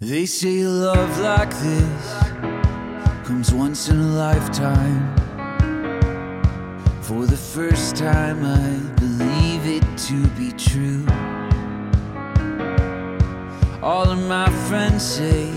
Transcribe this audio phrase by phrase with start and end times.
[0.00, 2.22] They say love like this
[3.24, 5.12] comes once in a lifetime.
[7.02, 11.04] For the first time, I believe it to be true.
[13.82, 15.50] All of my friends say,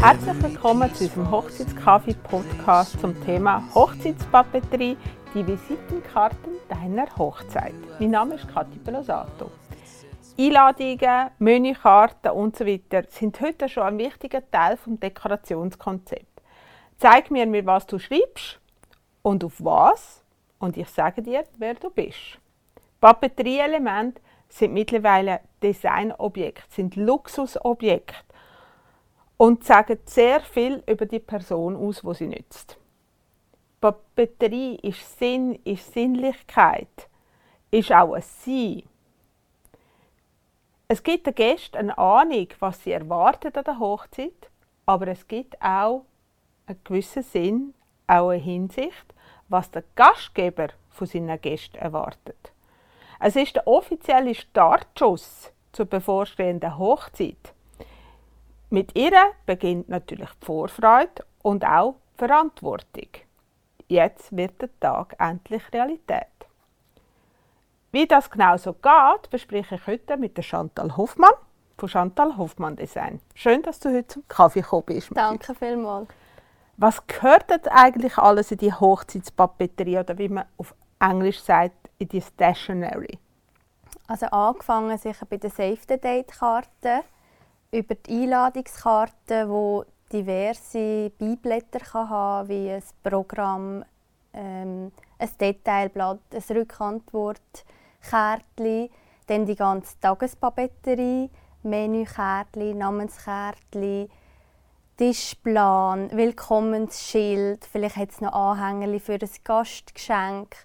[0.00, 4.96] Herzlich willkommen zu unserem Hochzeitskaffee-Podcast zum Thema Hochzeitspapeterie,
[5.34, 7.74] die Visitenkarten deiner Hochzeit.
[7.98, 9.50] Mein Name ist Kathi Pelosato.
[10.38, 12.80] Einladungen, Menükarten usw.
[12.88, 16.42] So sind heute schon ein wichtiger Teil des Dekorationskonzepts.
[16.98, 18.60] Zeig mir, mit was du schreibst
[19.22, 20.22] und auf was,
[20.60, 22.38] und ich sage dir, wer du bist.
[23.00, 28.27] Papeterieelemente sind mittlerweile Designobjekte, sind Luxusobjekte
[29.38, 32.76] und sagen sehr viel über die Person aus, wo sie nützt.
[33.80, 37.08] Papeterie ist Sinn, ist Sinnlichkeit,
[37.70, 38.82] ist auch ein Sein.
[40.88, 44.50] Es gibt den Gästen eine Ahnung, was sie erwartet an der Hochzeit,
[44.84, 46.04] aber es gibt auch
[46.66, 47.74] einen gewissen Sinn,
[48.06, 49.14] auch eine Hinsicht,
[49.48, 52.52] was der Gastgeber von seinen Gästen erwartet.
[53.20, 57.54] Es ist der offizielle Startschuss zur bevorstehenden Hochzeit.
[58.70, 59.12] Mit ihr
[59.46, 63.08] beginnt natürlich die Vorfreude und auch die Verantwortung.
[63.86, 66.26] Jetzt wird der Tag endlich Realität.
[67.90, 71.30] Wie das genau so geht, bespreche ich heute mit der Chantal Hoffmann
[71.78, 73.20] von Chantal Hoffmann Design.
[73.34, 75.08] Schön, dass du heute zum Kaffee gekommen bist.
[75.14, 76.08] Danke vielmals.
[76.76, 82.08] Was gehört jetzt eigentlich alles in die Hochzeitspapeterie oder wie man auf Englisch sagt, in
[82.08, 83.18] die Stationery?
[84.06, 87.00] Also angefangen sicher bei den Save the Date Karten,
[87.70, 93.84] über die Einladungskarte, wo diverse Beiblätter kann haben, wie ein Programm,
[94.32, 98.88] ähm, ein Detailblatt, ein Rückantwortkärtchen,
[99.26, 101.28] dann die ganze Tagespapeterie,
[101.62, 104.08] Menükärtchen, Namenskärtchen,
[104.96, 110.56] Tischplan, Willkommensschild, vielleicht hat es noch Anhänger für ein Gastgeschenk,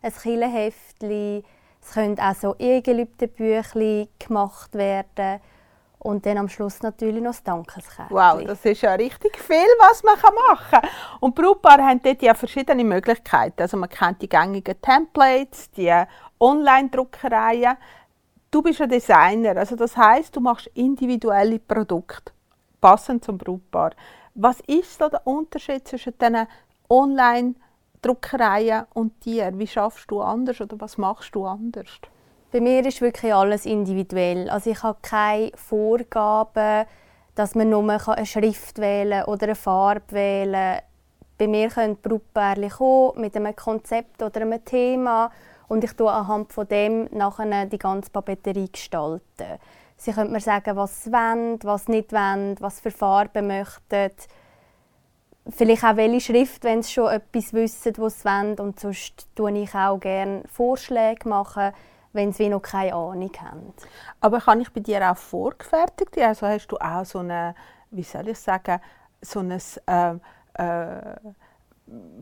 [0.00, 1.42] ein Killeheftchen,
[1.84, 5.40] es können auch so Ehegelübdebüchli gemacht werden
[6.02, 8.16] und dann am Schluss natürlich noch das Dankeskärtchen.
[8.16, 10.90] Wow, das ist ja richtig viel, was man machen kann.
[11.20, 13.62] Und Brautpaare haben dort ja verschiedene Möglichkeiten.
[13.62, 15.92] Also man kennt die gängigen Templates, die
[16.40, 17.76] Online-Druckereien.
[18.50, 22.32] Du bist ein Designer, also das heißt, du machst individuelle Produkte,
[22.80, 23.92] passend zum Brautpaar.
[24.34, 26.48] Was ist so der Unterschied zwischen diesen
[26.90, 29.52] Online-Druckereien und dir?
[29.56, 32.00] Wie schaffst du anders oder was machst du anders?
[32.52, 34.50] Bei mir ist wirklich alles individuell.
[34.50, 36.86] Also ich habe keine Vorgaben,
[37.34, 40.80] dass man nur eine Schrift wählen oder eine Farbe wählen
[41.38, 45.30] Bei mir können Brautpaare kommen mit einem Konzept oder einem Thema
[45.68, 49.58] und ich tue anhand von dem nachher die ganze Papeterie gestalten.
[49.96, 54.10] Sie können mir sagen, was sie wollen, was sie nicht wollen, was für Farben möchten.
[55.48, 58.58] Vielleicht auch welche Schrift, wenn sie schon etwas wissen, was sie wollen.
[58.58, 61.72] Und sonst mache ich auch gerne Vorschläge machen
[62.12, 63.72] wenn sie noch keine Ahnung haben.
[64.20, 67.54] Aber kann ich bei dir auch vorgefertigt Also hast du auch so eine,
[67.90, 68.80] wie soll ich sagen,
[69.20, 70.14] so eine äh,
[70.54, 71.16] äh,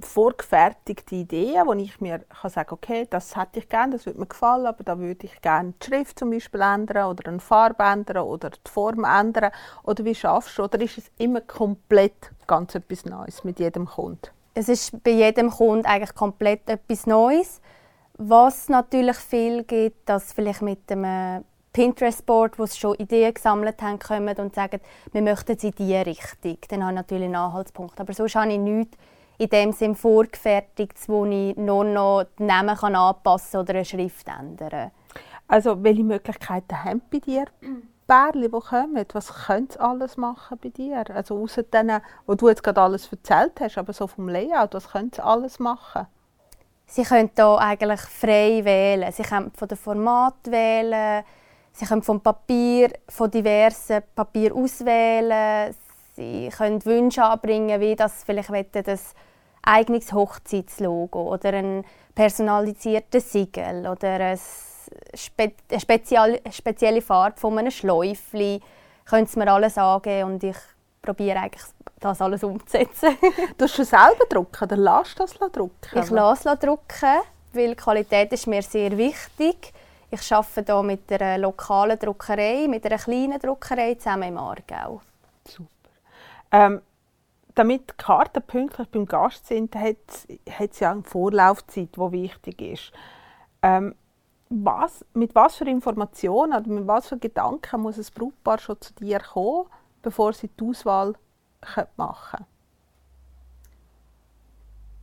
[0.00, 4.26] vorgefertigte Idee, wo ich mir kann sagen okay, das hätte ich gerne, das würde mir
[4.26, 8.24] gefallen, aber da würde ich gerne die Schrift zum Beispiel ändern oder eine Farbe ändern
[8.24, 9.52] oder die Form ändern.
[9.82, 10.64] Oder wie schaffst du?
[10.64, 14.28] Oder ist es immer komplett ganz etwas Neues mit jedem Kunden?
[14.54, 17.60] Es ist bei jedem Kunden eigentlich komplett etwas Neues.
[18.22, 21.06] Was natürlich viel gibt, dass vielleicht mit dem
[21.72, 24.78] Pinterest-Board, wo sie schon Ideen gesammelt haben, kommen und sagen,
[25.12, 26.58] wir möchten sie in diese Richtung.
[26.68, 27.98] Dann habe ich natürlich einen Anhaltspunkt.
[27.98, 28.98] Aber sonst habe ich nichts
[29.38, 34.26] in dem Sinn vorgefertigt, wo ich nur noch die Namen kann anpassen oder eine Schrift
[34.28, 34.90] ändern
[35.48, 37.46] Also welche Möglichkeiten haben bei dir
[38.06, 39.06] Pärchen, die kommen?
[39.14, 41.04] Was können sie alles machen bei dir?
[41.08, 44.90] Also außer denen, wo du jetzt gerade alles erzählt hast, aber so vom Layout, was
[44.90, 46.06] können sie alles machen?
[46.92, 49.12] Sie können hier eigentlich frei wählen.
[49.12, 51.24] Sie können von dem Format wählen,
[51.72, 55.72] Sie können vom Papier, von diversen Papier auswählen.
[56.16, 58.50] Sie können Wünsche anbringen, wie das vielleicht
[58.88, 59.14] das
[59.62, 64.38] eigenes Hochzeitslogo oder ein personalisiertes Siegel oder eine,
[65.14, 68.60] spe eine spezielle, spezielle Farbe von einem Schläufchen.
[69.04, 70.56] Können Sie mir alles angeben und ich
[71.02, 71.64] probiere eigentlich
[71.98, 73.16] das alles umzusetzen.
[73.58, 75.70] du hast schon selber drucken oder lässt das drucken?
[75.94, 77.20] Ich lasse drucken,
[77.52, 79.72] weil Qualität ist mir sehr wichtig.
[80.10, 85.02] Ich arbeite hier mit einer lokalen Druckerei, mit einer kleinen Druckerei zusammen im Aargau.
[85.46, 85.68] Super.
[86.50, 86.82] Ähm,
[87.54, 89.96] damit die Karten pünktlich beim Gast sind, hat
[90.46, 92.92] es ja eine Vorlaufzeit, die wichtig ist.
[93.62, 93.94] Ähm,
[94.48, 98.92] was, mit was für Informationen oder mit was für Gedanken muss ein Brautpaar schon zu
[98.94, 99.66] dir kommen,
[100.02, 101.14] bevor sie die Auswahl
[101.96, 102.46] machen können?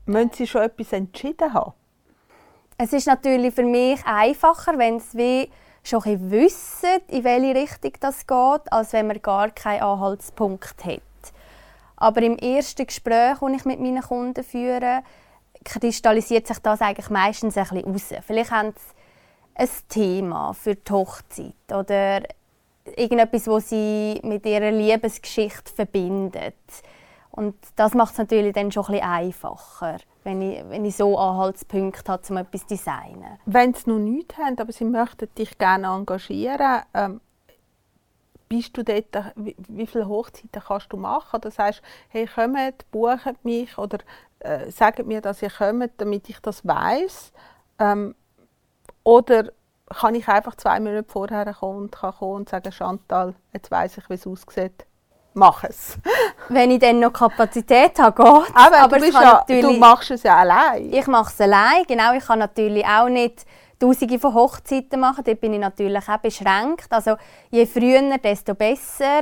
[0.06, 1.74] Müssen sie schon etwas entschieden haben?
[2.78, 5.50] Es ist natürlich für mich einfacher, wenn sie
[5.84, 11.02] schon ein wissen, in welche Richtung das geht, als wenn man gar keinen Anhaltspunkt hat.
[11.96, 15.02] Aber im ersten Gespräch, das ich mit meinen Kunden führe,
[15.66, 18.26] kristallisiert sich das eigentlich meistens ein bisschen raus.
[18.26, 18.96] Vielleicht haben sie
[19.56, 22.22] ein Thema für die Hochzeit oder
[22.96, 26.56] irgendetwas, was sie mit ihrer Liebesgeschichte verbindet.
[27.32, 31.18] Und das macht es natürlich dann schon ein bisschen einfacher, wenn ich, wenn ich so
[31.18, 33.38] Anhaltspunkte habe, um etwas zu designen.
[33.46, 37.22] Wenn sie noch nichts haben, aber sie möchten dich gerne engagieren, ähm,
[38.50, 41.42] bist du dort, wie, wie viele Hochzeiten kannst du machen?
[41.42, 44.00] Das heißt, hey, kommt, bucht mich oder
[44.40, 47.34] äh, sagt mir, dass ihr kommt, damit ich das weiß.
[47.80, 48.16] Ähm,
[49.04, 49.52] oder
[49.90, 53.98] kann ich einfach zwei Minuten vorher kommen und, kann kommen und sagen, Chantal, jetzt weiß
[53.98, 54.86] ich, wie es aussieht.
[55.34, 55.98] Mach es.
[56.50, 60.38] Wenn ich dann noch Kapazität habe, geht Aber, aber du, ja, du, machst es ja
[60.38, 60.92] allein.
[60.92, 62.14] Ich mache es allein, genau.
[62.14, 63.46] Ich kann natürlich auch nicht
[63.80, 65.24] Tausende von Hochzeiten machen.
[65.24, 66.88] Dort bin ich natürlich auch beschränkt.
[66.90, 67.16] Also
[67.52, 69.22] je früher, desto besser.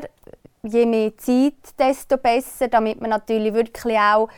[0.64, 4.30] Je mehr Zeit, desto besser, damit man natürlich wirklich auch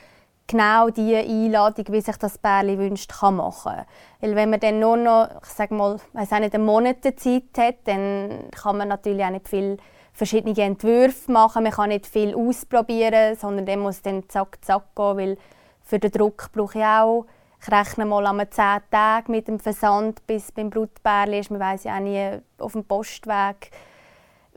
[0.48, 3.86] genau die Einladung, wie sich das Pärchen wünscht, kann machen.
[4.22, 7.44] Weil wenn man dann nur noch, ich sage mal, weiß auch nicht, einen Monat Zeit
[7.58, 9.78] hat, dann kann man natürlich auch nicht viel
[10.14, 15.18] verschiedene Entwürfe machen, man kann nicht viel ausprobieren, sondern dann muss dann zack, zack gehen,
[15.18, 15.38] weil
[15.84, 17.26] für den Druck brauche ich auch,
[17.62, 21.84] ich rechne mal an 10 Tage mit dem Versand, bis beim Brutbärli ist, man weiß
[21.84, 23.70] ja auch nie auf dem Postweg,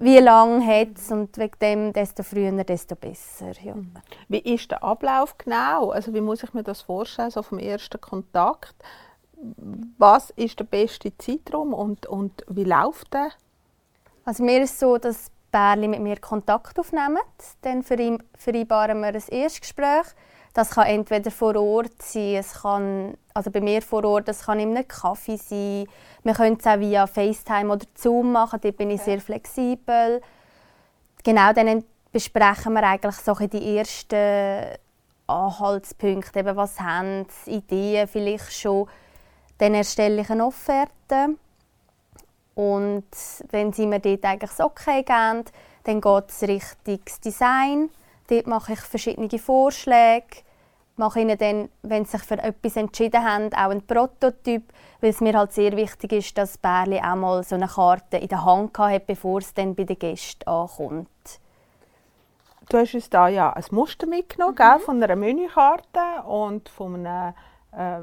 [0.00, 3.52] wie lange hat es und wegen dem, desto früher, desto besser.
[3.62, 3.74] Ja.
[3.74, 3.92] Mhm.
[4.28, 5.90] Wie ist der Ablauf genau?
[5.90, 8.74] Also wie muss ich mir das vorstellen, so vom ersten Kontakt?
[9.98, 13.30] Was ist der beste Zeitraum und, und wie läuft der?
[14.24, 17.18] Also mir ist es so, dass Bärli mit mir Kontakt aufnehmen.
[17.62, 20.06] Dann vereinbaren wir ein Erstgespräch.
[20.52, 24.58] Das kann entweder vor Ort sein, es kann, also bei mir vor Ort, das kann
[24.58, 25.86] in einem Kaffee sein.
[26.24, 30.20] Wir können es auch via FaceTime oder Zoom machen, dort bin ich sehr flexibel.
[31.22, 34.76] Genau, dann besprechen wir eigentlich so die ersten
[35.28, 38.88] Anhaltspunkte, eben was haben sie, Ideen vielleicht schon.
[39.58, 41.36] Dann erstelle ich eine Offerte.
[42.54, 43.06] Und
[43.50, 45.44] wenn sie mir dort eigentlich das Okay geben,
[45.84, 47.90] dann geht es Richtung Design.
[48.30, 50.26] Dort mache ich verschiedene Vorschläge.
[50.96, 54.64] Mache ihnen dann, wenn sie sich für etwas entschieden haben, auch einen Prototyp,
[55.00, 58.28] weil es mir halt sehr wichtig ist, dass Bärli auch mal so eine Karte in
[58.28, 61.08] der Hand hat, bevor es dann bei den Gästen ankommt.
[62.68, 64.80] Du hast uns da ja ein Muster mitgenommen, mhm.
[64.80, 67.34] von einer Menükarte und von einem
[67.72, 68.00] äh,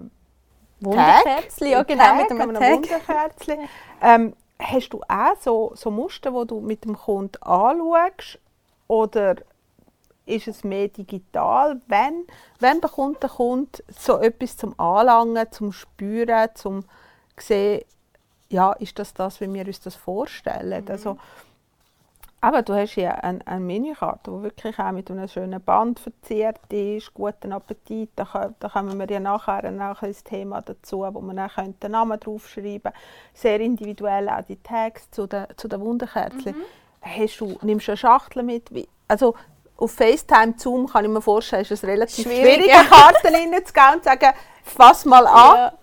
[0.82, 3.60] Wunderkerzchen, ja genau, Tag, mit einem Wunderkerzchen.
[4.02, 8.40] ähm, hast du auch so, so Muster, die du mit dem Kunden anschaust?
[8.88, 9.36] Oder
[10.28, 11.82] ist es mehr digital?
[11.88, 12.26] Wenn,
[12.60, 16.84] wenn bekommt der Kunde so etwas zum Anlangen, zum Spüren, zum
[17.40, 17.84] sehen,
[18.50, 20.86] ja, ist das das, wie wir uns das vorstellen?
[20.86, 20.92] Mhm.
[20.92, 21.18] Also,
[22.40, 26.60] aber du hast ja eine, eine Menükarte, die wirklich auch mit einem schönen Band verziert
[26.72, 28.12] ist, guten Appetit.
[28.16, 32.20] Da, da kommen wir ja nachher, nachher ins Thema dazu, wo man dann den Namen
[32.20, 32.98] draufschreiben könnte.
[33.34, 36.56] Sehr individuell auch die Texte zu den, zu den Wunderkerzen.
[36.56, 36.64] Mhm.
[37.02, 38.70] Hast du, nimmst du eine Schachtel mit?
[39.08, 39.36] Also
[39.78, 44.04] auf FaceTime, Zoom kann ich mir vorstellen, ist es relativ schwierig, schwierig Karten reinzugehen und
[44.04, 45.56] zu sagen, fass mal an.
[45.56, 45.74] Ja.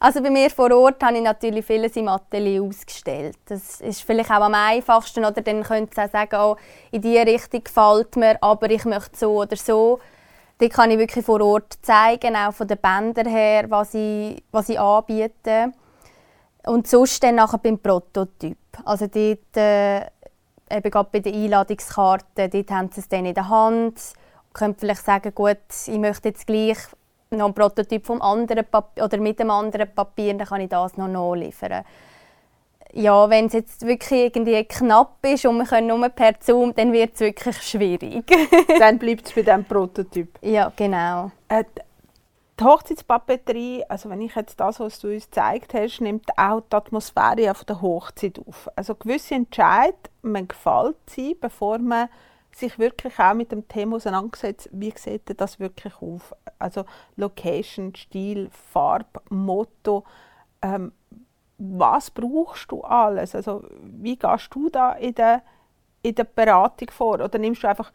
[0.00, 3.36] Also bei mir vor Ort habe ich natürlich vieles im Atelier ausgestellt.
[3.46, 5.24] Das ist vielleicht auch am einfachsten.
[5.24, 6.56] Oder dann könnt ihr auch sagen, oh,
[6.92, 9.98] in diese Richtung gefällt mir, aber ich möchte so oder so.
[10.60, 14.68] Die kann ich wirklich vor Ort zeigen, auch von den Bändern her, was ich, was
[14.68, 15.72] ich anbiete.
[16.64, 18.58] Und sonst dann nachher beim Prototyp.
[18.84, 20.06] Also dort, äh,
[20.70, 24.00] eben gerade bei den Einladungskarten, dort haben sie es dann in der Hand.
[24.52, 26.78] Können vielleicht sagen, gut, ich möchte jetzt gleich
[27.30, 30.96] noch einen Prototyp vom anderen Papier oder mit dem anderen Papier, dann kann ich das
[30.96, 31.84] noch nachliefern.
[32.92, 36.92] Ja, wenn es jetzt wirklich irgendwie knapp ist und wir können nur per Zoom, dann
[36.92, 38.24] wird es wirklich schwierig.
[38.78, 40.38] dann bleibt es bei diesem Prototyp.
[40.40, 41.30] Ja, genau.
[41.48, 41.64] Äh,
[42.58, 46.76] die Hochzeitspapeterie, also wenn ich jetzt das, was du uns gezeigt hast, nimmt auch die
[46.76, 48.68] Atmosphäre von der Hochzeit auf.
[48.74, 52.08] Also gewisse Entscheid, man gefällt sie, bevor man
[52.52, 56.34] sich wirklich auch mit dem Thema auseinandergesetzt, wie sieht das wirklich auf?
[56.58, 56.84] Also
[57.16, 60.04] Location, Stil, Farbe, Motto,
[60.62, 60.92] ähm,
[61.58, 63.34] was brauchst du alles?
[63.34, 65.42] Also wie gehst du da in der,
[66.02, 67.20] in der Beratung vor?
[67.20, 67.92] Oder nimmst du einfach,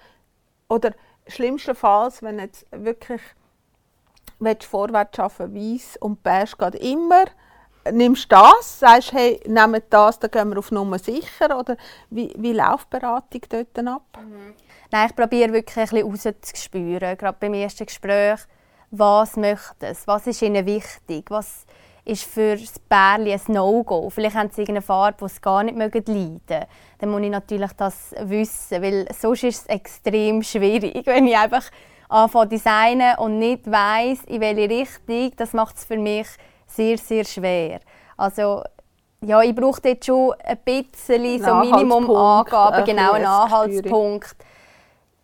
[0.69, 0.93] oder
[1.27, 3.21] schlimmstenfalls, wenn jetzt wirklich
[4.43, 7.25] willst vorwärts schaffen, weiß und beige geht immer,
[7.91, 11.57] nimmst du das, sagst, hey, nehmt das, dann gehen wir auf Nummer sicher?
[11.57, 11.77] Oder
[12.09, 14.19] wie, wie läuft Beratung dort ab?
[14.21, 14.53] Mhm.
[14.91, 18.39] Nein, ich probiere wirklich ein bisschen rauszuspüren, gerade beim ersten Gespräch,
[18.91, 21.65] was möchten sie, was ist ihnen wichtig, was
[22.05, 24.09] ist für das Bärli ein No-Go.
[24.09, 26.65] Vielleicht haben sie irgendeine Farbe, die sie gar nicht leiden mögen.
[26.99, 31.63] Dann muss ich natürlich das wissen, weil sonst ist es extrem schwierig, wenn ich einfach
[32.09, 35.31] anfange designen und nicht weiß, in welche Richtung.
[35.37, 36.27] Das macht es für mich
[36.67, 37.79] sehr, sehr schwer.
[38.17, 38.63] Also
[39.21, 44.35] ja, ich brauche dort schon ein bisschen so Minimum-Angaben, genau einen Anhaltspunkt.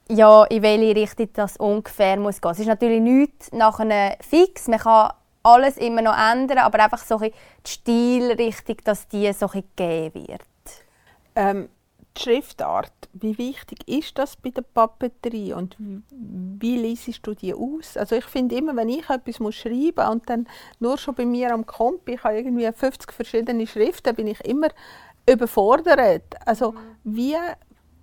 [0.08, 2.52] Ja, in welche Richtung das ungefähr muss gehen.
[2.52, 4.68] Es ist natürlich nichts nach einem Fix.
[4.68, 5.12] Man kann
[5.44, 7.32] alles immer noch ändern, aber einfach so die
[7.66, 10.42] Stilrichtung, dass die so gegeben wird.
[11.36, 11.70] Ähm,
[12.20, 17.98] die Schriftart, wie wichtig ist das bei der Papeterie und wie liest du die aus?
[17.98, 20.48] Also ich finde immer, wenn ich etwas muss schreiben und dann
[20.80, 24.70] nur schon bei mir am Kompi, ich habe irgendwie 50 verschiedene Schriften, bin ich immer
[25.30, 26.36] überfordert.
[26.46, 26.78] Also mhm.
[27.04, 27.36] wie,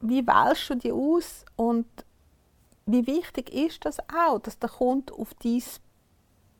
[0.00, 1.86] wie wählst du die aus und
[2.86, 5.62] wie wichtig ist das auch, dass der Kunde auf dein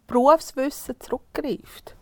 [0.07, 1.95] Berufswissen zurückgreift?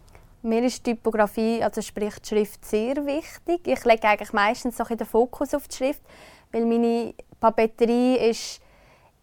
[0.45, 3.67] Mir ist die Typografie, also sprich die Schrift, sehr wichtig.
[3.67, 6.03] Ich lege eigentlich meistens so den Fokus auf die Schrift,
[6.53, 8.61] weil meine Papeterie ist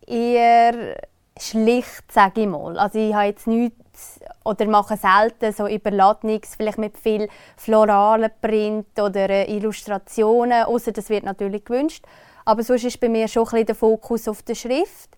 [0.07, 0.97] eher
[1.39, 2.75] schlicht, sage ich mal.
[2.75, 8.99] Also ich habe jetzt nichts oder mache selten so Überladungs, vielleicht mit viel floralen Print
[8.99, 12.03] oder äh, Illustrationen, außer das wird natürlich gewünscht.
[12.45, 15.15] Aber sonst ist bei mir schon ein bisschen der Fokus auf der Schrift.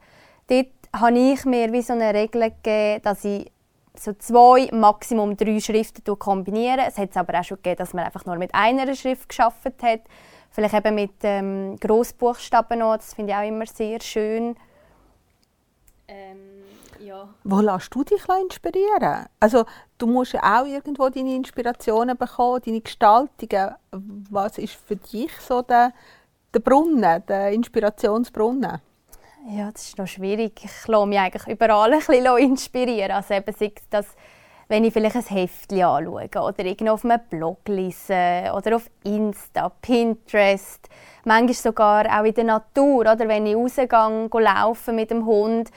[0.48, 3.50] Dort habe ich mir wie so eine Regel gegeben, dass ich
[3.98, 6.80] so zwei, Maximum drei Schriften kombinieren.
[6.88, 9.84] Es hat es aber auch schon gegeben, dass man einfach nur mit einer Schrift geschafft
[9.84, 10.02] hat.
[10.50, 12.98] Vielleicht eben mit ähm, Großbuchstaben noch.
[12.98, 14.56] Das finde ich auch immer sehr schön.
[16.08, 16.64] Ähm,
[17.00, 17.28] ja.
[17.44, 19.26] Wo lässt du dich inspirieren?
[19.40, 19.66] Also
[19.98, 23.76] du musst ja auch irgendwo deine Inspirationen bekommen, deine Gestaltungen.
[24.30, 25.92] Was ist für dich so der,
[26.54, 28.80] der Brunnen, der Inspirationsbrunnen?
[29.50, 30.54] Ja, das ist noch schwierig.
[30.64, 33.12] Ich lasse mich eigentlich überall ein bisschen inspirieren.
[33.12, 34.08] Also eben sei das,
[34.70, 39.68] wenn ich vielleicht ein Heftchen anschaue oder irgendwie auf einem Blog lese oder auf Insta,
[39.82, 40.88] Pinterest,
[41.26, 45.70] manchmal sogar auch in der Natur oder wenn ich rausgehe, laufen mit dem Hund.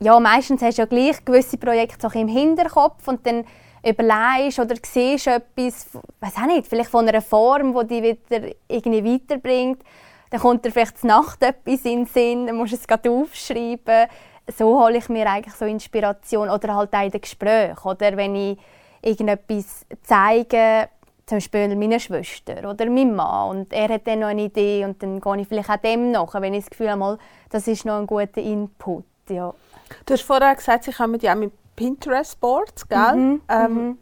[0.00, 3.44] Ja, meistens hast du ja gleich gewisse Projekte so im Hinterkopf und dann
[3.84, 5.86] überlegst oder siehst etwas,
[6.18, 9.80] weiß auch nicht, vielleicht von einer Form, die dich wieder irgendwie weiterbringt
[10.36, 14.06] dann kommt dir vielleicht Nacht etwas in den Sinn, dann musst du es gerade aufschreiben.
[14.54, 17.78] So hole ich mir eigentlich so Inspiration oder halt auch in den Gesprächen.
[17.82, 18.58] Oder wenn ich
[19.00, 20.90] irgendetwas zeige,
[21.24, 25.02] zum Beispiel meiner Schwester oder meinem Mann und er hat dann noch eine Idee und
[25.02, 27.18] dann gehe ich vielleicht auch dem nach, wenn ich das Gefühl habe,
[27.50, 29.04] das ist noch ein guter Input.
[29.28, 29.54] Ja.
[30.04, 33.16] Du hast vorher gesagt, Sie kommen ja auch mit Pinterest-Boards, gell?
[33.16, 33.98] Mhm, ähm,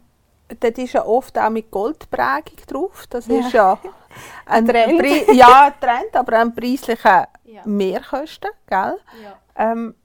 [0.47, 3.05] Dort ist ja oft auch mit Goldprägung drauf.
[3.09, 3.39] Das ja.
[3.39, 3.79] ist ja
[4.45, 4.99] ein Trend.
[4.99, 7.61] Pre ja, Trend, aber ein preislicher ja.
[7.65, 8.97] Mehrkosten, gell?
[9.23, 9.39] Ja.
[9.55, 9.95] Ähm,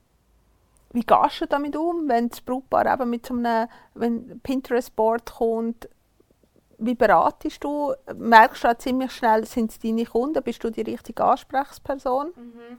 [0.93, 5.89] wie gehst du damit um, wenn das Brautpaar eben mit so einem Pinterest-Board kommt?
[6.79, 7.95] Wie beratest du?
[8.15, 10.43] Merkst du auch ziemlich schnell, sind es deine Kunden?
[10.43, 12.33] Bist du die richtige Ansprechperson?
[12.35, 12.79] Mhm.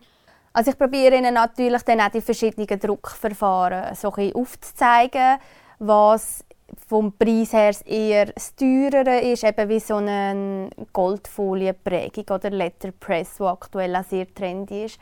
[0.53, 5.37] Also ich probiere ihnen natürlich dann auch die verschiedenen Druckverfahren so ein aufzuzeigen,
[5.79, 6.43] was
[6.87, 13.43] vom Preis her eher das teurere ist, eben wie so eine Goldfolienprägung oder Letterpress, die
[13.43, 14.99] aktuell auch sehr trendy ist.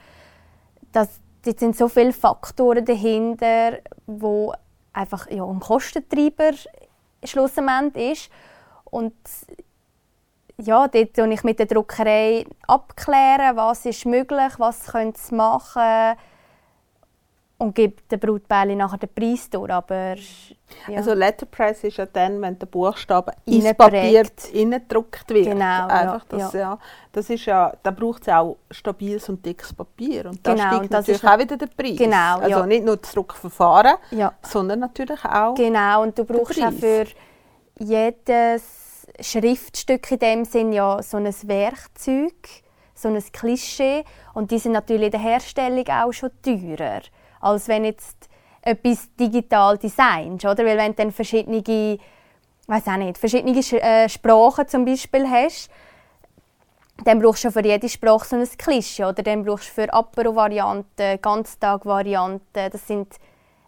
[0.92, 4.54] Das, das sind so viele Faktoren dahinter, wo
[4.94, 6.52] einfach ja, ein Kostentreiber
[7.24, 8.32] schlussendlich ist.
[8.86, 9.14] Und
[10.58, 16.18] ja, dort tue ich mit der Druckerei abklären, was ist möglich, was können sie machen
[17.60, 19.70] und gibt der Brutbärli nachher den Preis durch.
[19.70, 20.16] Aber,
[20.88, 20.98] ja.
[20.98, 24.24] Also Letterpress ist ja dann, wenn der Buchstabe ins Papier
[24.54, 25.46] gedruckt wird.
[25.46, 26.60] Genau, Einfach, das, ja.
[26.60, 26.80] ja.
[27.12, 30.28] das ist ja, da braucht es auch stabiles und dickes Papier.
[30.28, 31.98] Und da genau, steigt natürlich auch wieder der Preis.
[31.98, 33.96] Genau, also nicht nur das Druckverfahren,
[34.42, 37.08] sondern natürlich auch Genau, und du brauchst auch für
[37.78, 42.63] jedes Schriftstück in dem Sinn ja so ein Werkzeug,
[42.96, 44.06] so ein Klischee.
[44.34, 47.01] Und die sind natürlich in der Herstellung auch schon teurer
[47.39, 48.29] als wenn jetzt
[48.62, 50.65] etwas digital designst, oder?
[50.65, 51.63] Weil wenn du dann verschiedene,
[52.67, 55.69] weiß auch nicht, verschiedene äh, Sprachen zum Beispiel hast,
[57.05, 61.22] dann brauchst du für jede Sprache so ein Klischee, oder dann brauchst du für Apero-Varianten,
[61.22, 63.15] Ganztag-Varianten, das sind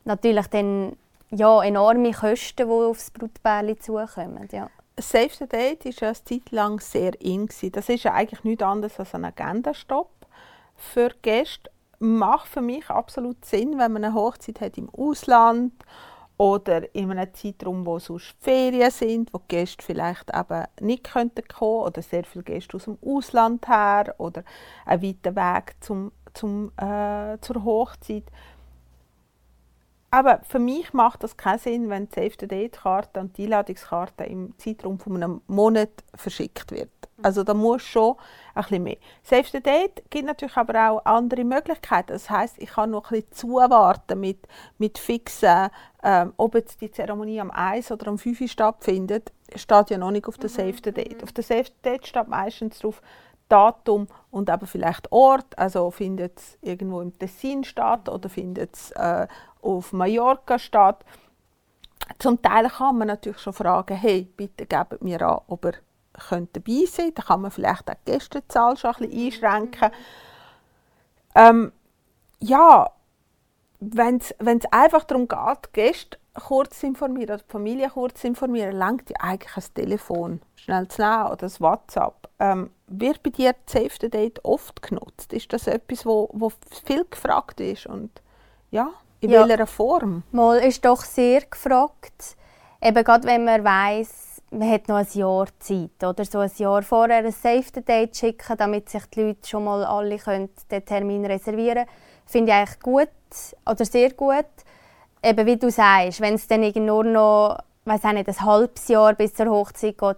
[0.04, 0.98] natürlich dann
[1.30, 4.70] ja, enorme Kosten, die aufs Brutbärli zukommen, ja.
[5.00, 7.50] Save the Date war ja eine Zeit lang sehr in.
[7.72, 10.10] Das ist ja eigentlich nichts anderes als ein Agendastopp
[10.76, 11.71] für Gäste
[12.02, 15.74] macht für mich absolut Sinn, wenn man eine Hochzeit hat im Ausland
[16.38, 21.48] oder in einem Zeitraum, wo sonst Ferien sind, wo die Gäste vielleicht eben nicht könnten
[21.48, 24.44] kommen oder sehr viele Gäste aus dem Ausland her oder
[24.86, 28.24] ein weiter Weg zum, zum, äh, zur Hochzeit.
[30.14, 35.00] Aber für mich macht das keinen Sinn, wenn die Save-the-Date-Karte und die Einladungskarte im Zeitraum
[35.00, 36.90] von einem Monat verschickt wird.
[37.24, 38.16] Also da muss schon
[38.54, 38.98] ein bisschen mehr.
[39.24, 42.12] Save the Date gibt natürlich aber auch andere Möglichkeiten.
[42.12, 45.70] Das heißt, ich kann noch ein bisschen zuwarten mit, mit fixen,
[46.04, 50.28] ähm, ob jetzt die Zeremonie am 1 oder am 5 stattfindet, steht ja noch nicht
[50.28, 50.56] auf der mhm.
[50.56, 51.24] Save the Date.
[51.24, 53.02] Auf der Save the Date steht meistens drauf
[53.52, 55.60] Datum und aber vielleicht Ort.
[55.60, 59.28] Also findet es irgendwo im Tessin statt oder findet es äh,
[59.62, 61.04] auf Mallorca statt.
[62.20, 65.74] Zum Teil kann man natürlich schon fragen, hey, bitte gebt mir an, ob ihr
[66.30, 67.20] könnt dabei sein könnt.
[67.20, 69.92] Da kann man vielleicht auch die Gästezahl schon ein bisschen einschränken.
[71.36, 71.72] Ähm,
[72.40, 72.92] ja,
[73.80, 79.16] wenn es einfach darum geht, Gäste kurz informieren oder die Familie kurz informieren, langt ja
[79.20, 82.30] eigentlich ein Telefon schnell zu nehmen oder das WhatsApp.
[82.40, 85.34] Ähm, wird bei dir Save the Date oft genutzt?
[85.34, 86.52] Ist das etwas, wo, wo
[86.86, 87.86] viel gefragt ist?
[87.86, 88.22] Und
[88.70, 89.48] ja, in ja.
[89.48, 90.24] welcher Form?
[90.32, 92.36] Mal ist doch sehr gefragt.
[92.82, 96.82] Eben gerade wenn man weiß man hat noch ein Jahr Zeit oder so ein Jahr
[96.82, 100.86] vorher ein Save the Date schicken, damit sich die Leute schon mal alle können den
[100.86, 101.90] Termin reservieren können.
[102.26, 103.08] Finde ich eigentlich gut
[103.66, 104.46] oder sehr gut.
[105.24, 109.14] Eben wie du sagst, wenn es dann nur noch weiß auch nicht, ein halbes Jahr
[109.14, 110.18] bis zur Hochzeit geht,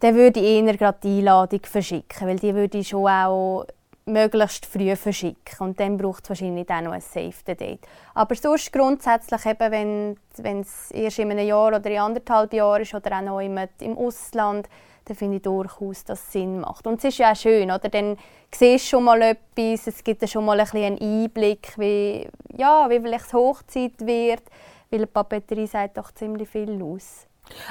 [0.00, 3.66] dann würde ich eher gerade die Einladung verschicken, weil die würde ich schon auch
[4.06, 5.58] möglichst früh verschicken.
[5.60, 7.80] Und dann braucht es wahrscheinlich auch noch ein the Date.
[8.14, 12.94] Aber sonst grundsätzlich, eben, wenn es erst in einem Jahr oder in anderthalb Jahren ist
[12.94, 14.68] oder auch noch im, im Ausland,
[15.06, 16.86] dann finde ich durchaus, dass es Sinn macht.
[16.86, 17.88] Und es ist ja auch schön, oder?
[17.88, 18.16] Dann
[18.50, 23.00] siehst du schon mal etwas, es gibt schon mal ein einen Einblick, wie, ja, wie
[23.00, 24.42] vielleicht Hochzeit wird,
[24.90, 27.26] weil die Papeterie sagt doch ziemlich viel aus.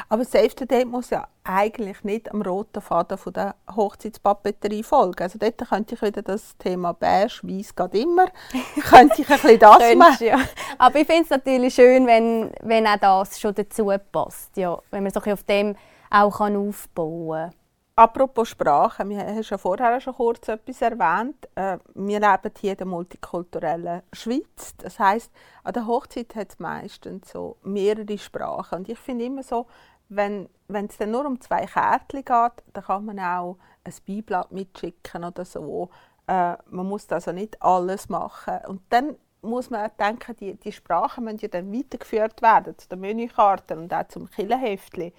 [0.10, 5.22] Aber Save the Date muss ja eigentlich nicht am roten Faden von der Hochzeitspapeterie folgen.
[5.24, 8.28] Also dort könnte ich wieder das Thema beige, weiß geht immer,
[8.90, 10.26] könnte ich ein bisschen das machen.
[10.26, 10.40] Ja.
[10.78, 14.56] Aber ich finde es natürlich schön, wenn, wenn auch das schon dazu passt.
[14.58, 15.76] Ja, wenn man so auf dem
[16.10, 17.63] auch aufbauen kann.
[17.96, 21.48] Apropos Sprache, wir haben ja vorher schon kurz etwas erwähnt.
[21.54, 24.74] Äh, wir leben hier in der multikulturellen Schweiz.
[24.78, 25.32] Das heißt,
[25.64, 28.80] an der Hochzeit hat es meistens so mehrere Sprachen.
[28.80, 29.68] Und ich finde immer so,
[30.10, 34.52] wenn, wenn es dann nur um zwei Kärtchen geht, dann kann man auch ein Beiblatt
[34.52, 35.92] mitschicken oder so.
[36.26, 38.58] Äh, man muss also nicht alles machen.
[38.70, 43.02] Und dann muss man denken, die, die Sprachen müssen ja dann weitergeführt werden zu den
[43.02, 45.12] Menükarten und auch zum Killenheftchen.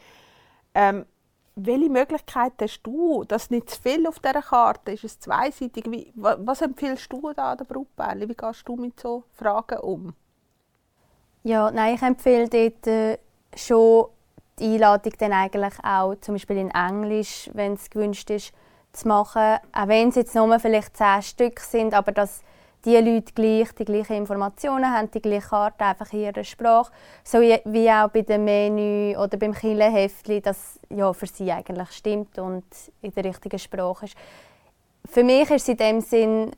[0.75, 1.07] Ähm,
[1.57, 5.85] welche Möglichkeit hast du, dass nicht zu viel auf dieser Karte ist, es zweiseitig?
[5.88, 8.29] Wie, was empfiehlst du da an der Brautbärli?
[8.29, 10.14] Wie gehst du mit so Fragen um?
[11.45, 13.19] Ja, nein, ich empfehle dort äh,
[13.55, 14.07] schon
[14.59, 18.53] die Einladung dann eigentlich auch, zum Beispiel in Englisch, wenn es gewünscht ist,
[18.93, 19.59] zu machen.
[19.73, 22.43] Auch wenn es jetzt nur vielleicht zehn Stück sind, aber dass
[22.85, 26.92] die Leute gleich die gleichen Informationen haben, die gleiche Karte, einfach in ihrer Sprache.
[27.23, 32.38] So wie auch bei dem Menü oder beim Killenheftli, das ja, für sie eigentlich stimmt
[32.38, 32.64] und
[33.03, 34.16] in der richtigen Sprache ist.
[35.07, 36.51] Für mich ist es in dem Sinn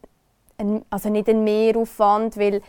[0.59, 2.63] ein, also nicht ein Mehraufwand, weil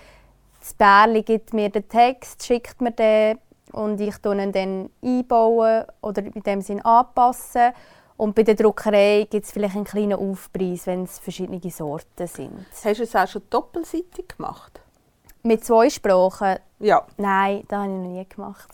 [0.60, 3.40] das Bärli gibt mir den Text, schickt mir den
[3.72, 7.74] und ich tue ihn dann einbauen oder in dem Sinn anpassen.
[8.18, 12.66] Und bei der Druckerei gibt es vielleicht einen kleinen Aufpreis, wenn es verschiedene Sorten sind.
[12.84, 14.82] Hast du es auch schon doppelseitig gemacht?
[15.44, 16.58] Mit zwei Sprachen?
[16.80, 17.06] Ja.
[17.18, 18.68] Nein, das habe ich noch nie gemacht.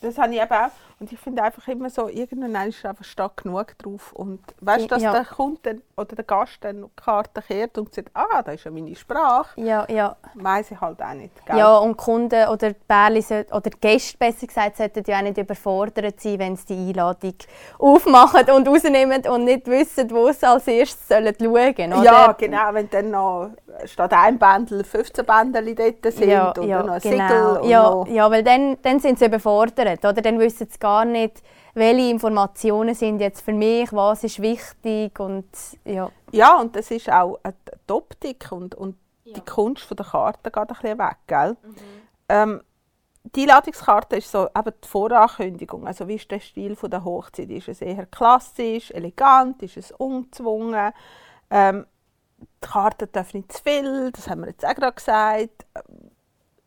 [0.00, 0.70] Das habe ich eben auch.
[1.00, 4.12] Und ich finde einfach immer so, irgendwann ist einfach stark genug drauf.
[4.12, 5.12] Und weißt du, dass ja.
[5.12, 8.70] der Kunde oder der Gast dann die Karte kehrt und sagt, ah, das ist ja
[8.72, 9.60] meine Sprache.
[9.60, 10.16] Ja, ja.
[10.34, 11.30] Weiss ich halt auch nicht.
[11.46, 11.56] Gell?
[11.56, 16.38] Ja, und Kunden oder Bärli oder Gäste, besser gesagt, sollten ja auch nicht überfordert sein,
[16.40, 17.34] wenn sie die Einladung
[17.78, 22.02] aufmachen und rausnehmen und nicht wissen, wo sie als erstes sollen schauen sollen.
[22.02, 22.72] Ja, genau.
[22.72, 23.50] Wenn dann noch
[23.84, 27.54] statt ein Bändel 15 Bändel dort sind ja, oder ja, noch ein genau.
[27.54, 27.70] Siegel.
[27.70, 30.04] Ja, ja, weil dann, dann sind sie überfordert.
[30.04, 30.14] Oder?
[30.14, 31.42] Dann wissen sie gar nicht,
[31.74, 35.46] welche Informationen sind jetzt für mich, was ist wichtig und
[35.84, 36.10] ja.
[36.32, 37.38] Ja, und das ist auch
[37.88, 39.34] die Optik und, und ja.
[39.34, 41.56] die Kunst von der Karte geht ein bisschen weg, gell?
[41.62, 41.76] Mhm.
[42.28, 42.62] Ähm,
[43.34, 45.86] die Einladungskarte ist so eben die Vorankündigung.
[45.86, 47.50] Also wie ist der Stil von der Hochzeit?
[47.50, 49.62] Ist es eher klassisch, elegant?
[49.62, 50.92] Ist es ungezwungen?
[51.50, 51.86] Ähm,
[52.38, 55.66] die Karte darf nicht zu viel, das haben wir jetzt auch gerade gesagt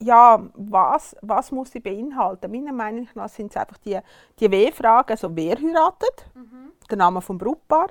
[0.02, 2.52] ja, was, was muss sie beinhalten?
[2.52, 4.00] Meiner Meinung nach sind es einfach die,
[4.40, 6.72] die W-Fragen, also wer heiratet, mhm.
[6.90, 7.88] der Name vom Brautpaar,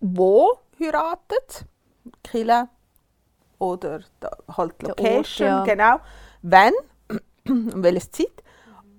[0.00, 1.66] wo heiratet,
[2.22, 2.68] Kille
[3.58, 4.00] oder
[4.56, 5.74] halt Location, Ort, ja.
[5.74, 6.00] genau,
[6.42, 6.72] wenn,
[7.48, 8.42] um welches Zeit.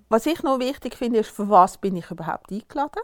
[0.08, 3.02] Was ich noch wichtig finde, ist, für was bin ich überhaupt eingeladen.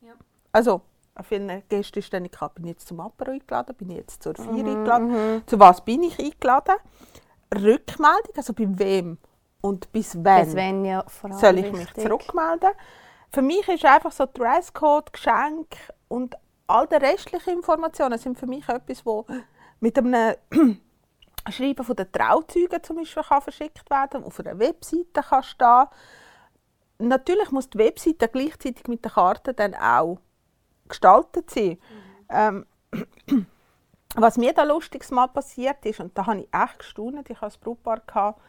[0.00, 0.14] Ja.
[0.52, 0.80] Also,
[1.14, 4.34] an vielen Gästen ist dann bin ich jetzt zum Apero eingeladen, bin ich jetzt zur
[4.34, 5.42] Feier Mhm, eingeladen.
[5.46, 6.76] Zu was bin ich eingeladen?
[7.54, 9.18] Rückmeldung, also bei wem
[9.60, 12.04] und bis wann Das wenn ja soll ich mich wichtig.
[12.04, 12.70] zurückmelden.
[13.30, 15.76] Für mich ist einfach so Dresscode, Geschenk
[16.08, 19.26] und all die restlichen Informationen sind für mich etwas, wo
[19.80, 20.34] mit einem
[21.50, 25.86] Schreiben von den Trauzeugen zum Beispiel kann verschickt werden, auf einer Webseite kann stehen.
[26.98, 30.18] Natürlich muss die Webseite gleichzeitig mit der Karte dann auch
[30.88, 31.78] gestaltet sein.
[32.28, 32.66] Ähm,
[34.22, 37.56] was mir da lustiges mal passiert ist, und da habe ich echt gestaunt, ich hatte
[37.56, 38.40] ein Brautpaar, gehabt,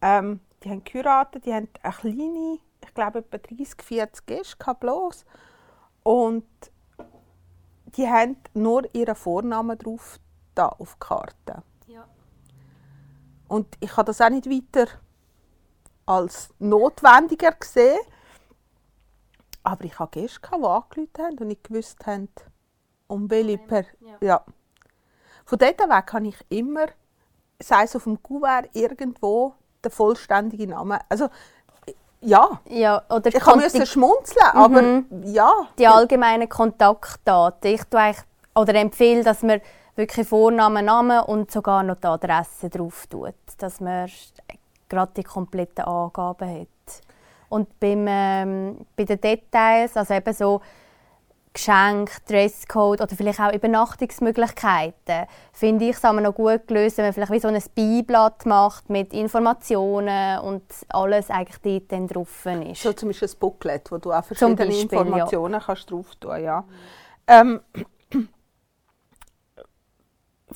[0.00, 5.24] ähm, die haben geheiratet, die haben eine kleine, ich glaube etwa 30, 40 Gäste bloß.
[6.02, 6.46] Und
[7.96, 10.18] die haben nur ihren Vornamen drauf
[10.54, 11.62] da auf die Karte.
[11.86, 12.06] Ja.
[13.48, 14.88] Und ich habe das auch nicht weiter
[16.06, 17.98] als notwendiger gesehen.
[19.62, 22.28] Aber ich hatte Gäste, die angerufen haben und nicht gewusst haben,
[23.06, 24.16] um welche per ja.
[24.20, 24.44] ja.
[25.48, 26.88] Von dort weg kann ich immer,
[27.58, 30.98] sei es auf dem Kuvert, irgendwo den vollständigen Namen.
[31.08, 31.30] Also,
[32.20, 35.50] ja, Ja, oder ich müssen schmunzeln, aber ja.
[35.78, 37.70] die allgemeinen Kontaktdaten.
[37.72, 38.12] Ich tue
[38.54, 39.62] oder empfehle, dass man
[39.96, 44.10] wirklich Vornamen, Namen und sogar noch die Adresse drauf tut, dass man
[44.86, 47.02] gerade die kompletten Angaben hat.
[47.48, 50.60] Und beim, ähm, bei den Details, also eben so
[51.52, 57.12] Geschenk, Dresscode oder vielleicht auch Übernachtungsmöglichkeiten, finde ich es aber noch gut gelöst, wenn man
[57.12, 62.82] vielleicht wie so ein Beiblatt macht mit Informationen und alles eigentlich dort dann drauf ist.
[62.82, 66.64] So zum Beispiel ein Booklet, wo du auch verschiedene Beispiel, Informationen kannst drauf tun ja.
[67.26, 67.60] Ähm,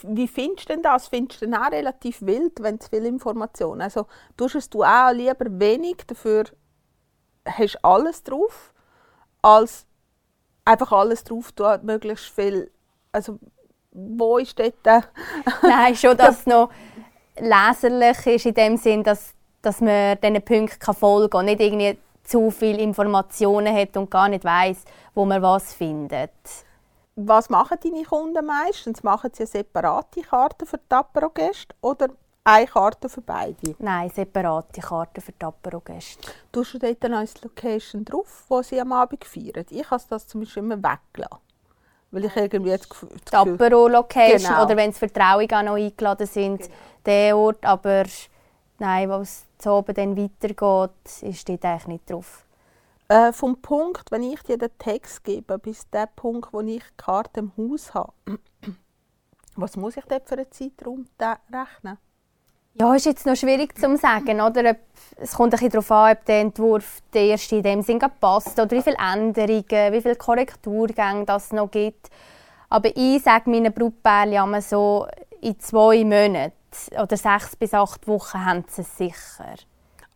[0.03, 1.09] wie findest du denn das?
[1.09, 3.83] Findest du denn auch relativ wild, wenn zu viele Informationen?
[3.83, 6.45] Also tust du auch lieber wenig, dafür
[7.45, 8.73] hast du alles drauf,
[9.43, 9.87] als
[10.65, 12.71] einfach alles drauf tun, möglichst viel.
[13.13, 13.39] Also
[13.93, 14.75] wo ist dort
[15.63, 16.71] Nein, schon, dass es noch
[17.39, 21.99] leserlich ist in dem Sinn, dass, dass man diesen Punkten folgen kann und nicht irgendwie
[22.25, 26.31] zu viele Informationen hat und gar nicht weiß, wo man was findet.
[27.17, 29.03] Was machen deine Kunden meistens?
[29.03, 32.09] Machen sie eine separate Karte für die Apero-Gäste oder
[32.45, 33.75] eine Karte für beide?
[33.79, 36.33] Nein, separate Karten für die Apero-Gäste.
[36.51, 39.67] Tust du dort noch als Location drauf, wo sie am Abend feiern?
[39.71, 41.39] Ich habe das zum Beispiel immer weggelassen.
[42.11, 43.09] Weil ich irgendwie das Gefühl...
[43.31, 44.65] Die Apero-Location Genau.
[44.65, 46.69] oder wenn es Vertrauungen auch noch eingeladen sind,
[47.07, 48.05] der Ort, aber
[48.79, 52.45] nein, wo es zu oben dann weitergeht, ist dort eigentlich nicht drauf.
[53.09, 56.97] Äh, vom Punkt, wenn ich dir den Text gebe, bis der Punkt, wo ich die
[56.97, 58.13] Karte im Haus habe,
[59.57, 61.99] was muss ich dort für einen Zeitraum rechnen?
[62.81, 64.71] Ja, ist jetzt noch schwierig zu sagen, oder?
[64.71, 64.77] Ob-
[65.19, 68.59] Es kommt ein bisschen darauf an, ob der Entwurf der erste in dem Sinn passt
[68.59, 72.09] oder wie viele Änderungen, wie viele Korrekturgänge das noch gibt.
[72.71, 75.07] Aber ich sage meinen Brautpärchen immer so,
[75.43, 76.53] in zwei Monaten
[77.01, 79.55] oder sechs bis acht Wochen haben sie es sicher.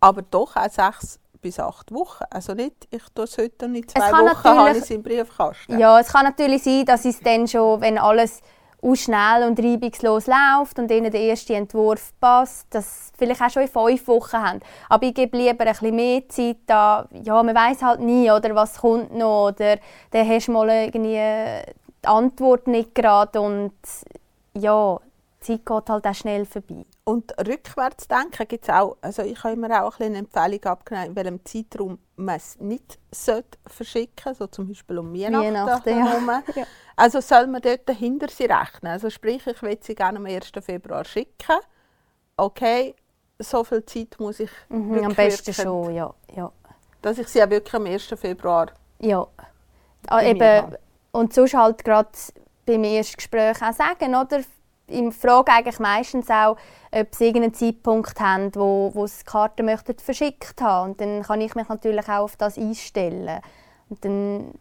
[0.01, 2.25] Aber doch auch sechs bis acht Wochen.
[2.31, 5.79] Also nicht, ich tue es heute und in zwei Wochen habe ich es im Briefkasten.
[5.79, 8.40] Ja, es kann natürlich sein, dass es dann schon, wenn alles
[8.83, 13.51] auch schnell und reibungslos läuft und ihnen der erste Entwurf passt, dass sie vielleicht auch
[13.51, 14.61] schon in fünf Wochen haben.
[14.89, 17.09] Aber ich gebe lieber ein bisschen mehr Zeit da.
[17.23, 19.79] Ja, man weiß halt nie, oder was kommt noch, oder
[20.11, 21.65] dann hast du mal irgendwie
[22.05, 23.73] die Antwort nicht gerade und
[24.55, 25.01] ja,
[25.41, 26.85] die Zeit geht halt auch schnell vorbei.
[27.05, 31.11] Und rückwärts denken gibt es auch, also ich habe immer auch ein eine Empfehlung abgenommen,
[31.11, 32.99] in welchem Zeitraum man es nicht
[33.67, 35.99] verschicken sollte, so zum Beispiel um Weihnachten, Weihnachten,
[36.57, 36.67] ja.
[36.97, 38.93] Also soll man dort dahinter sie rechnen.
[38.93, 40.51] Also sprich, ich will sie gerne am 1.
[40.63, 41.59] Februar schicken.
[42.37, 42.95] Okay,
[43.39, 46.15] so viel Zeit muss ich Mhm, am besten wirklich- schon, ja.
[46.35, 46.53] ja.
[47.03, 48.17] Dass ich sie auch wirklich am 1.
[48.17, 49.27] Februar Ja.
[50.09, 50.79] Ah, eben, habe.
[51.13, 52.09] und sonst halt gerade
[52.65, 54.41] beim ersten Gespräch auch sagen, oder?
[54.89, 56.57] Ich frage eigentlich meistens auch,
[56.93, 60.91] ob sie irgendeinen Zeitpunkt haben, wo, wo sie die Karte möchten verschickt haben.
[60.93, 63.41] Und dann kann ich mich natürlich auch auf das einstellen.
[63.89, 64.55] Und dann,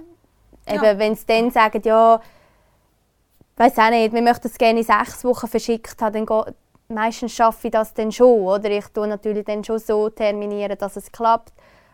[0.68, 0.98] eben, Ja.
[1.00, 2.20] wenn sie dann sagen, ja,
[3.58, 6.56] weiß auch nicht, wir möchten es gerne in sechs Wochen verschickt haben, dann geht,
[6.88, 8.70] meistens schaffe ich das dann schon, oder?
[8.70, 11.54] Ich tue natürlich dann schon so terminieren, dass es klappt.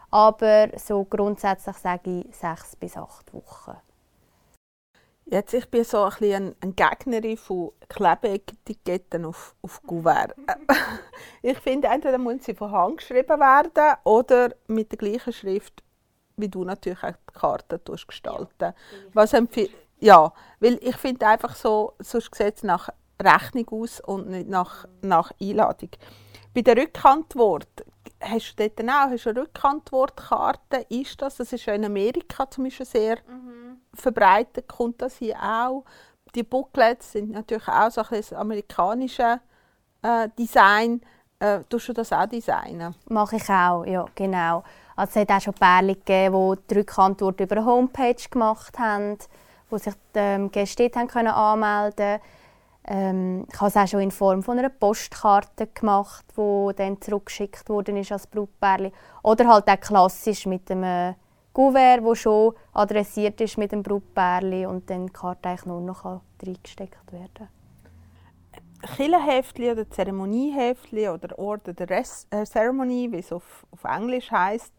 [0.10, 3.78] Aber so grundsätzlich sage ich sechs bis acht Wochen.
[5.26, 10.36] Jetzt, ich bin so ein bisschen eine Gegnerin von Klebeetiketten auf, auf Kuvert.
[11.44, 15.82] Ich finde, entweder müssen sie von Hand geschrieben werden oder mit der gleichen Schrift,
[16.42, 18.74] wie du natürlich auch die Karten gestalten.
[19.14, 22.90] Was empfie- ja, weil ich finde einfach so, sonst sieht es nach
[23.22, 25.90] Rechnung aus und nicht nach, nach Einladung.
[26.54, 27.68] Bei der Rückantwort
[28.20, 30.86] hast du dort auch hast du eine Rückantwortkarte?
[30.90, 31.38] Ist das?
[31.38, 33.78] Das ist ja in Amerika zum Beispiel sehr mhm.
[33.94, 35.86] verbreitet, kommt das hier auch.
[36.36, 39.38] Die Booklets sind natürlich auch so ein bisschen amerikanisches
[40.02, 41.02] äh, Design.
[41.40, 42.96] Äh, tust du das auch designen?
[43.10, 44.64] Mache ich auch, ja, genau.
[44.96, 49.18] Also es hat auch schon Pärchen gegeben, die die Rückantwort über eine Homepage gemacht haben,
[49.70, 52.20] wo sich die ähm, Gäste haben können anmelden
[52.88, 57.70] ähm, Ich habe es auch schon in Form von einer Postkarte gemacht, die dann zurückgeschickt
[57.70, 58.92] ist als Brautpärchen.
[59.24, 61.16] Oder halt auch klassisch mit einem
[61.54, 66.06] Kuvert, das schon adressiert ist mit dem Brautpärchen und dann die Karte eigentlich nur noch
[66.06, 67.61] reingesteckt werden kann.
[68.82, 74.74] Killenheftli oder Zeremonieheftli oder Order der Res äh, Ceremony, wie es auf, auf Englisch heißt,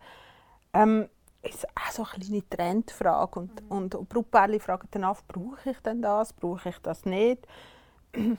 [0.75, 1.09] ähm,
[1.43, 3.41] ist auch so eine kleine Trendfrage.
[3.41, 3.71] Und, mhm.
[3.71, 7.47] und Brautpaare fragen dann auf, brauche ich denn das, brauche ich das nicht?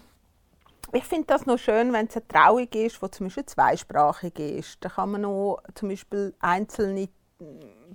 [0.91, 4.77] Ich finde das noch schön, wenn es eine Trauung ist, die zum Beispiel zweisprachig ist.
[4.81, 7.09] Da kann man noch zum Beispiel einzelne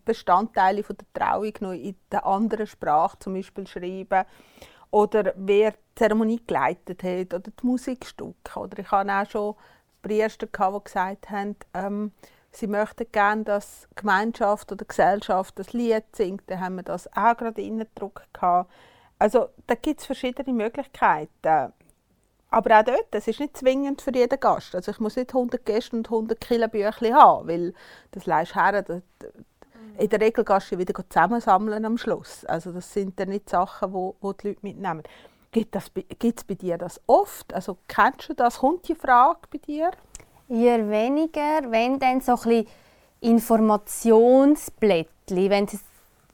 [0.04, 4.24] Bestandteile von der Trauung noch in der anderen Sprache zum Beispiel schreiben
[4.90, 8.58] oder wer die Zeremonie geleitet hat oder die Musikstücke.
[8.58, 9.54] Oder ich hatte auch schon
[10.02, 12.12] Priester, die gesagt haben, ähm,
[12.52, 16.42] sie möchten gerne, dass die Gemeinschaft oder die Gesellschaft das Lied singt.
[16.46, 18.28] Dann haben wir das auch gerade reingedruckt.
[19.18, 21.72] Also da gibt es verschiedene Möglichkeiten.
[22.50, 24.74] Aber auch dort, das ist nicht zwingend für jeden Gast.
[24.74, 27.74] Also ich muss nicht 100 Gäste und 100 Kilo Bücher haben, weil
[28.12, 28.84] das leist her,
[29.98, 32.44] in der Regel gehst du wieder zusammensammeln am Schluss.
[32.44, 35.02] Also das sind dann nicht Sachen, wo, wo die Leute mitnehmen.
[35.50, 35.90] Gibt es
[36.44, 37.52] bei dir das oft?
[37.52, 38.58] Also kennst du das?
[38.58, 39.90] Kommt die Frage bei dir?
[40.48, 42.64] Eher weniger, wenn dann so ein
[43.20, 45.80] Informationsblättchen, wenn es,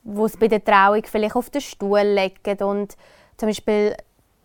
[0.02, 2.98] wo es bei der Trauung vielleicht auf den Stuhl legen und
[3.36, 3.96] zum Beispiel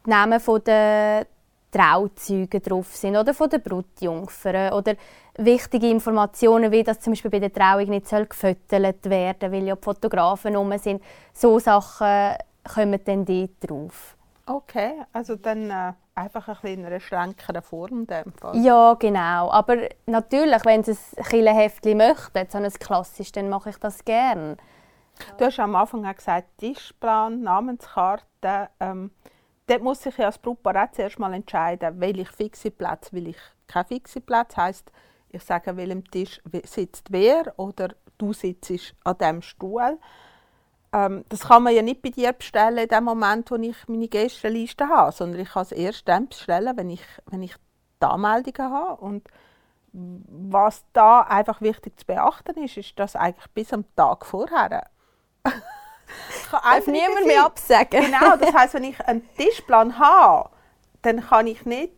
[0.05, 1.27] die Namen der
[1.71, 4.95] Trauzeugen drauf sind oder von der Brutjungfern oder
[5.37, 9.75] wichtige Informationen, wie das zum Beispiel bei der Trauung nicht soll gefüttert werden weil ja
[9.75, 11.01] die Fotografen rum sind.
[11.33, 14.15] So Sachen kommen dann dort drauf.
[14.45, 18.07] Okay, also dann äh, einfach ein bisschen in einer schränkeren Form.
[18.09, 19.51] In Ja, genau.
[19.51, 19.77] Aber
[20.07, 24.57] natürlich, wenn Sie ein Killenheftchen möchten, so ein klassisch, dann mache ich das gerne.
[25.37, 28.69] Du hast am Anfang auch gesagt, Tischplan, Namenskarte.
[28.79, 29.11] Ähm,
[29.69, 33.37] dort muss ich ja als Brautpaar zuerst mal entscheiden, will ich fixe Platz, will ich
[33.67, 34.57] keinen fixen Platz.
[34.57, 34.91] Heißt,
[35.29, 39.99] ich sage, an welchem Tisch sitzt wer oder du sitzt an diesem Stuhl.
[40.91, 44.07] Ähm, das kann man ja nicht bei dir bestellen in dem Moment, wo ich meine
[44.07, 47.55] Gästeliste habe, sondern ich kann es erst dann bestellen, wenn ich, wenn ich
[48.01, 49.01] die Anmeldungen habe.
[49.01, 49.27] Und
[49.91, 54.89] was da einfach wichtig zu beachten ist, ist, dass eigentlich bis am Tag vorher
[56.51, 58.05] Darf niemand mehr absagen.
[58.05, 60.49] Genau, das heißt, wenn ich einen Tischplan habe,
[61.01, 61.93] dann kann ich nicht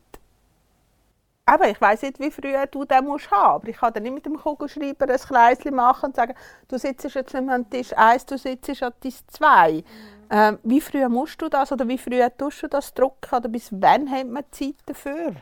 [1.52, 4.13] aber ich weiß nicht, wie früh du den musst haben, aber ich kann dann nicht
[4.13, 6.34] mit dem Kugelschreiber ein Kreischen machen und sagen,
[6.69, 9.74] du sitzt jetzt nicht an Tisch 1, du sitzt an Tisch 2.
[9.74, 9.84] Mhm.
[10.30, 13.69] Ähm, wie früh musst du das oder wie früh tust du das drucken oder bis
[13.71, 15.34] wann hat man Zeit dafür?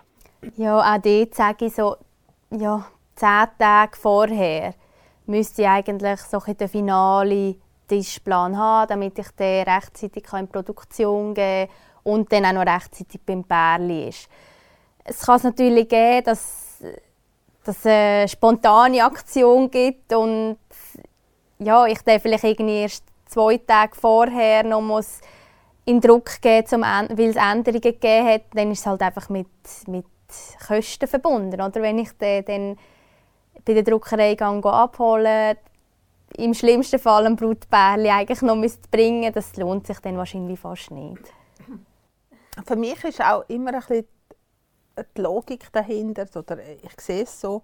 [0.56, 1.98] Ja, auch dort sage ich so,
[2.50, 4.74] ja, zehn Tage vorher
[5.28, 7.56] müsste ich eigentlich so den finale
[7.90, 13.20] Tischplan haben, damit ich den rechtzeitig in Produktion geben kann und dann auch noch rechtzeitig
[13.26, 14.30] beim Pärli ist.
[15.04, 16.84] Es kann es natürlich geben, dass,
[17.64, 20.58] dass es eine spontane Aktion gibt und
[21.58, 25.20] ja, ich dann vielleicht irgendwie erst zwei Tage vorher noch muss
[25.86, 29.48] in Druck geben, weil es Änderungen gegeben hat, dann ist es halt einfach mit,
[29.88, 30.06] mit
[30.68, 31.60] Kosten verbunden.
[31.60, 32.78] Oder wenn ich den dann
[33.66, 35.58] bei der Druckerei abholen
[36.38, 38.58] im schlimmsten Fall ein Brutbärli eigentlich noch
[38.92, 41.34] bringen das lohnt sich dann wahrscheinlich fast nicht.
[42.66, 44.08] Für mich ist auch immer ein bisschen
[45.16, 47.64] die Logik dahinter, oder ich sehe es so,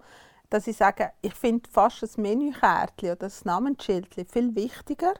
[0.50, 5.14] dass ich sage, ich finde fast das Menükärtchen oder das Namensschild viel wichtiger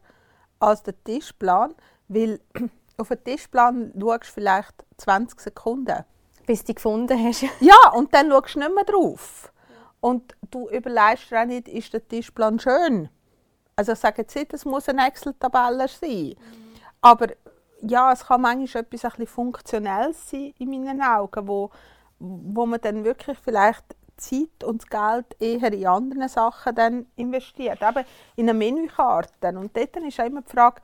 [0.58, 1.74] als der Tischplan,
[2.08, 2.40] weil
[2.96, 6.04] auf den Tischplan schaust du vielleicht 20 Sekunden.
[6.46, 7.42] Bis du gefunden hast.
[7.60, 9.52] ja, und dann schaust du nicht mehr drauf.
[10.00, 13.08] Und du überlegst dir auch nicht, ist der Tischplan schön?
[13.76, 16.28] Also ich sage jetzt nicht, es muss eine Excel-Tabelle sein.
[16.28, 16.36] Mhm.
[17.02, 17.28] Aber
[17.82, 21.70] ja, es kann manchmal etwas ein bisschen Funktionelles sein in meinen Augen, wo
[22.18, 23.84] wo man dann wirklich vielleicht
[24.16, 27.82] Zeit und Geld eher in andere Sachen dann investiert.
[27.82, 28.04] Aber
[28.36, 29.48] in eine Menükarte.
[29.48, 30.82] Und dort ist immer die Frage,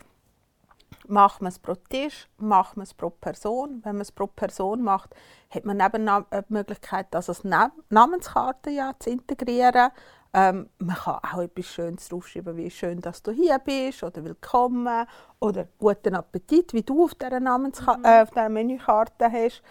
[1.08, 3.80] macht man es pro Tisch, macht man es pro Person.
[3.84, 5.14] Wenn man es pro Person macht,
[5.50, 7.44] hat man eben die Möglichkeit, das als
[7.88, 9.90] Namenskarte ja zu integrieren.
[10.34, 15.06] Ähm, man kann auch etwas Schönes draufschreiben, wie schön, dass du hier bist oder willkommen
[15.40, 18.04] oder guten Appetit, wie du auf dieser, Namenska mhm.
[18.04, 19.62] äh, auf dieser Menükarte hast.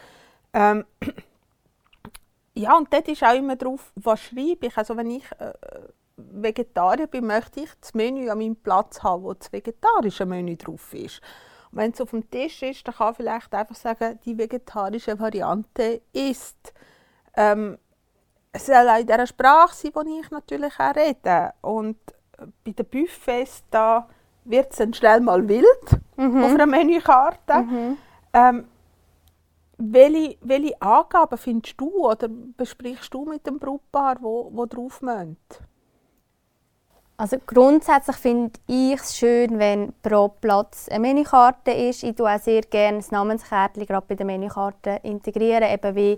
[0.54, 0.86] Ähm,
[2.54, 4.78] ja, und dort ist auch immer drauf, was schreibe ich.
[4.78, 5.54] Also wenn ich äh,
[6.18, 10.94] Vegetarier bin, möchte ich das Menü an meinem Platz haben, wo das vegetarische Menü drauf
[10.94, 11.22] ist.
[11.72, 15.20] Und wenn es auf dem Tisch ist, dann kann ich vielleicht einfach sagen, die vegetarische
[15.20, 16.74] Variante ist.
[17.36, 17.80] Ähm,
[18.54, 21.54] es soll auch in dieser Sprache sein, die ich natürlich auch rede.
[21.62, 21.98] Und
[22.64, 24.08] bei den Buffets da
[24.44, 26.44] wird es dann schnell mal wild Mhm.
[26.44, 27.54] auf einer Menükarte.
[27.62, 27.98] Mhm.
[28.34, 28.68] Ähm,
[29.78, 35.38] welche, welche Angaben findest du oder besprichst du mit dem Brautpaar, wo, wo drauf müssen?
[37.18, 42.04] Also grundsätzlich finde ich es schön, wenn pro Platz eine Menükarte ist.
[42.04, 46.18] Ich tue auch sehr gerne das Namenskärtchen gerade bei der Menükarte integrieren, eben wie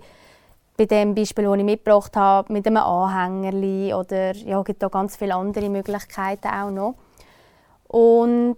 [0.76, 4.88] bei dem Beispiel, das ich mitgebracht habe, mit einem Anhängerli oder ja, es gibt da
[4.88, 6.94] ganz viele andere Möglichkeiten auch noch.
[7.86, 8.56] Und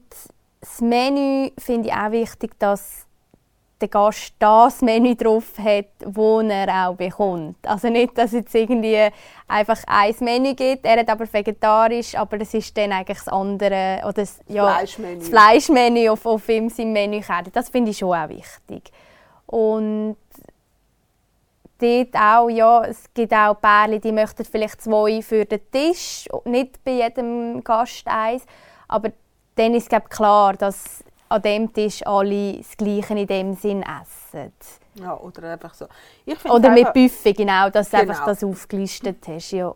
[0.60, 3.06] das Menü finde ich auch wichtig, dass
[3.80, 7.56] der Gast das Menü drauf hat, das er auch bekommt.
[7.66, 9.08] Also nicht, dass es jetzt irgendwie
[9.46, 14.00] einfach ein Menü gibt, er hat aber vegetarisch, aber es ist dann eigentlich das andere,
[14.04, 15.18] oder das, ja, Fleischmenü.
[15.18, 17.20] das Fleischmenü auf, auf ihm seinem Menü.
[17.52, 18.90] Das finde ich schon auch wichtig.
[19.46, 20.16] Und
[21.78, 26.82] dort auch, ja, es gibt auch Pärchen, die möchten vielleicht zwei für den Tisch, nicht
[26.84, 28.44] bei jedem Gast eins,
[28.88, 29.10] aber
[29.54, 34.52] dann ist es klar, dass an dem Tisch alle das Gleiche in dem Sinn essen.
[34.94, 35.86] Ja, oder einfach so.
[36.48, 38.10] Oder mit einfach- Buffet, genau, dass du Genau.
[38.12, 39.50] einfach das aufgelistet hast.
[39.50, 39.74] Ja.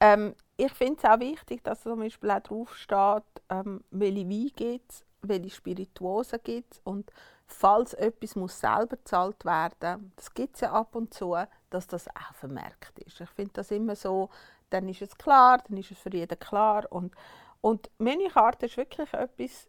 [0.00, 4.50] Ähm, ich finde es auch wichtig, dass zum Beispiel auch drauf steht, ähm, welche Wein
[4.56, 7.12] gibt es, welche Spirituosen gibt es und
[7.46, 11.36] falls etwas muss selber gezahlt werden, das gibt es ja ab und zu,
[11.68, 13.20] dass das auch vermerkt ist.
[13.20, 14.30] Ich finde das immer so,
[14.70, 17.14] dann ist es klar, dann ist es für jeden klar und,
[17.60, 19.68] und Menükarte ist wirklich etwas,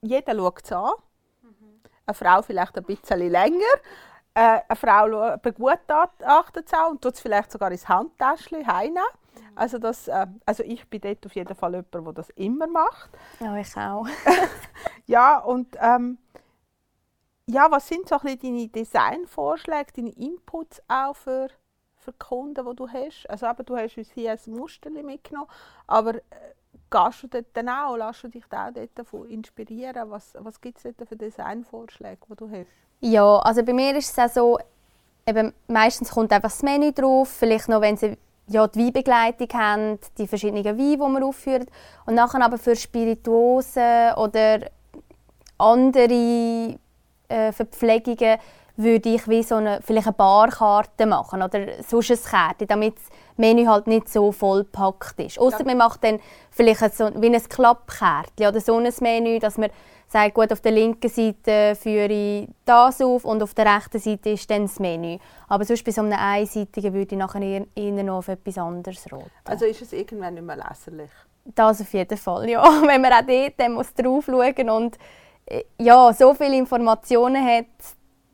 [0.00, 0.92] jeder schaut es an,
[2.06, 3.74] eine Frau vielleicht ein bisschen länger,
[4.34, 9.04] äh, eine Frau begutachtet es auch und tut es vielleicht sogar ins Handtäschchen heimnehmen.
[9.54, 13.10] Also, das, äh, also ich bin dort auf jeden Fall jemand, der das immer macht.
[13.40, 14.06] ja, ich auch.
[15.06, 16.18] Ja, und ähm,
[17.46, 21.48] ja, was sind so ein bisschen deine Designvorschläge, deine Inputs auch für,
[21.96, 23.26] für die Kunden, die du hast?
[23.28, 25.48] Also eben, du hast uns hier ein Muster mitgenommen,
[25.86, 26.20] aber äh,
[26.90, 30.10] gehst du dort dann auch, lässt du dich da auch dort davon inspirieren?
[30.10, 32.68] Was, was gibt es dort für Designvorschläge, die du hast?
[33.00, 34.58] Ja, also bei mir ist es auch so,
[35.26, 39.98] eben, meistens kommt einfach das Menü drauf, vielleicht noch, wenn sie ja, die Weinbegleitung haben,
[40.18, 41.68] die verschiedenen Weine, die man aufführt.
[42.06, 44.60] Und nachher aber für Spirituosen oder
[45.58, 46.78] andere
[47.28, 48.38] äh, Verpflegungen
[48.76, 53.04] würde ich wie so eine, vielleicht eine Barkarte machen oder sonst ein Kärtchen, damit das
[53.36, 55.38] Menü halt nicht so vollpackt ist.
[55.38, 55.64] Außer Ja.
[55.64, 56.18] man macht dann
[56.50, 59.70] vielleicht so, wie ein Klappkärtchen oder so ein Menü, dass man
[60.06, 64.30] sagt, gut, auf der linken Seite führe ich das auf und auf der rechten Seite
[64.30, 65.18] ist dann das Menü.
[65.48, 69.10] Aber sonst bei so einem einseitigen würde ich nachher eher, eher noch auf etwas anderes
[69.10, 69.30] raten.
[69.44, 71.10] Also ist es irgendwann nicht mehr leserlich?
[71.44, 72.62] Das auf jeden Fall, ja.
[72.86, 74.98] Wenn man auch dort dann muss drauf schauen und
[75.46, 77.66] äh, ja, so viele Informationen hat,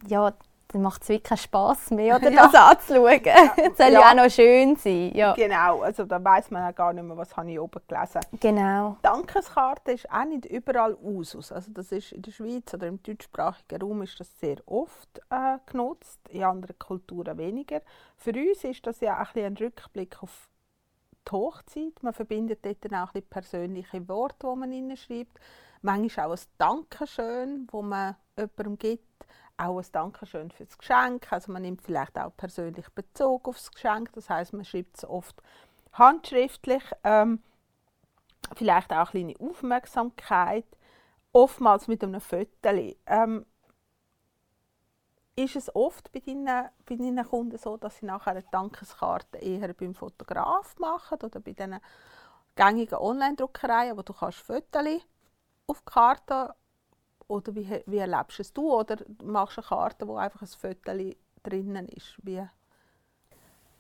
[0.06, 0.33] ja,
[0.72, 2.46] dann macht es wirklich keinen Spass mehr, oder, Ja.
[2.52, 3.20] das anzuschauen.
[3.24, 4.00] Es soll ja.
[4.00, 4.11] Ja.
[4.11, 5.12] auch noch schön sein.
[5.14, 8.20] Ja, Genau, also da weiß man ja gar nicht mehr, was habe ich oben gelesen
[8.38, 8.96] genau.
[9.02, 11.52] Dankeskarte ist auch nicht überall Usus.
[11.52, 15.59] Also das ist in der Schweiz oder im deutschsprachigen Raum ist das sehr oft äh,
[15.66, 17.80] genutzt, in anderen Kulturen weniger.
[18.16, 20.48] Für uns ist das ja auch ein, ein Rückblick auf
[21.26, 22.02] die Hochzeit.
[22.02, 25.38] Man verbindet dort dann auch ein persönliche Worte, die man hineinschreibt.
[25.83, 29.04] Manchmal auch ein Dankeschön, wo man jemandem gibt.
[29.60, 31.30] Auch ein Dankeschön für das Geschenk.
[31.30, 34.10] Also man nimmt vielleicht auch persönlich Bezug auf das Geschenk.
[34.14, 35.42] Das heißt, man schreibt es oft
[35.92, 36.82] handschriftlich.
[37.04, 37.42] Ähm,
[38.56, 40.64] vielleicht auch eine kleine Aufmerksamkeit,
[41.34, 42.94] oftmals mit einem Foto.
[43.04, 43.44] Ähm,
[45.36, 49.74] ist es oft bei deinen, bei deinen Kunden so, dass sie nachher eine Dankeskarte eher
[49.74, 51.80] beim Fotograf machen oder bei diesen
[52.56, 55.02] gängigen Online-Druckereien, wo du kannst Fotos
[55.66, 56.54] auf die Karte
[57.30, 60.92] oder wie, wie erlebst es du oder machst du eine Karte, wo einfach ein Foto
[61.42, 62.16] drinnen ist?
[62.22, 62.42] Wie?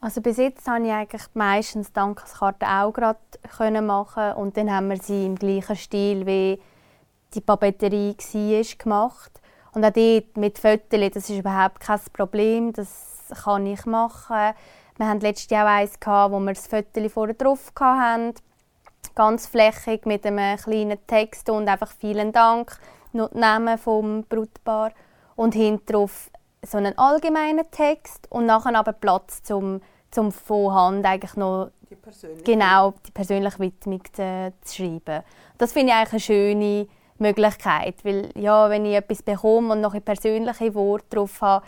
[0.00, 4.88] Also bis jetzt habe ich eigentlich meistens die Dankeskarte auch gerade machen und dann haben
[4.88, 6.62] wir sie im gleichen Stil wie
[7.34, 9.40] die Papeterie war, gemacht.
[9.72, 14.54] Und auch dort mit Fotos, das ist überhaupt kein Problem, das kann ich machen.
[14.96, 18.34] Wir hatten letztes Jahr auch eins, gehabt, wo wir das Foto vorne drauf hatten,
[19.14, 22.78] ganz flächig mit einem kleinen Text und einfach «Vielen Dank»,
[23.12, 24.92] noch die Namen vom Brautpaar
[25.36, 26.30] und hinten drauf
[26.62, 29.80] so einen allgemeinen Text und nachher aber Platz zum,
[30.10, 35.22] zum von Hand eigentlich noch Die persönliche genau die persönliche Widmung zu, zu schreiben.
[35.58, 36.86] Das finde ich eigentlich eine schöne
[37.18, 41.66] Möglichkeit, weil ja, wenn ich etwas bekomme und noch ein persönliche Worte drauf habe,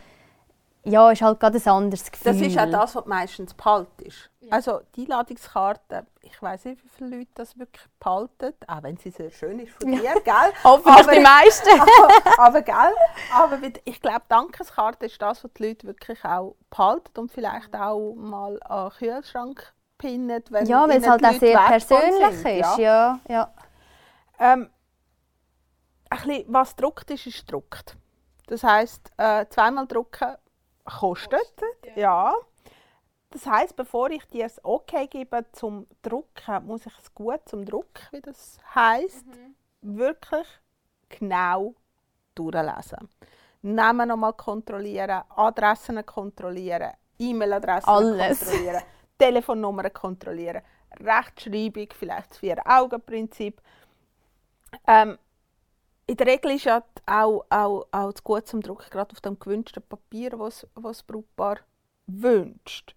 [0.84, 2.32] ja, ist halt gerade ein anderes Gefühl.
[2.32, 4.30] Das ist auch das, was meistens behaltest.
[4.50, 9.10] Also die Einladungskarte, ich weiß nicht, wie viele Leute das wirklich behalten, auch wenn sie
[9.10, 10.34] sehr schön ist von dir, gell?
[10.64, 11.80] Hoffentlich die meisten.
[11.80, 12.94] aber, aber, gell?
[13.32, 18.14] Aber ich glaube, Dankeskarte ist das, was die Leute wirklich auch behalten und vielleicht auch
[18.16, 22.78] mal an den Kühlschrank pinnen, wenn Ja, weil es halt auch sehr persönlich sind, ist,
[22.78, 23.20] ja.
[23.28, 23.54] ja.
[24.40, 24.68] Ähm,
[26.10, 27.96] ein bisschen, was gedruckt ist, ist gedruckt.
[28.48, 30.34] Das heisst, äh, zweimal drucken
[30.84, 31.40] kostet.
[31.40, 32.34] kostet ja.
[33.30, 37.64] Das heißt, bevor ich dir das Okay gebe zum Drucken, muss ich es gut zum
[37.64, 39.54] Druck, wie das heißt, mhm.
[39.98, 40.46] wirklich
[41.08, 41.74] genau
[42.34, 43.08] durchlesen.
[43.62, 48.82] Namen nochmal kontrollieren, Adressen kontrollieren, E-Mail-Adressen kontrollieren,
[49.18, 50.62] Telefonnummern kontrollieren,
[51.00, 53.62] Rechtschreibung, vielleicht das Vier-Augen-Prinzip.
[54.86, 55.16] Ähm,
[56.12, 59.38] in der Regel ist ja auch, auch, auch zu gut zum Drucken, gerade auf dem
[59.38, 61.60] gewünschten Papier, was das Brautpaar
[62.06, 62.94] wünscht.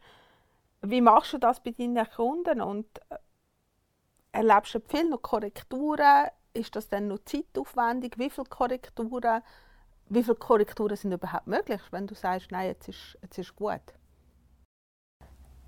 [0.82, 3.16] Wie machst du das bei deinen Kunden und äh,
[4.34, 6.28] erlebst du viel noch Korrekturen?
[6.54, 8.20] Ist das dann noch zeitaufwendig?
[8.20, 9.42] Wie viele Korrekturen,
[10.10, 13.82] wie viele Korrekturen sind überhaupt möglich, wenn du sagst, nein, jetzt ist, jetzt ist gut?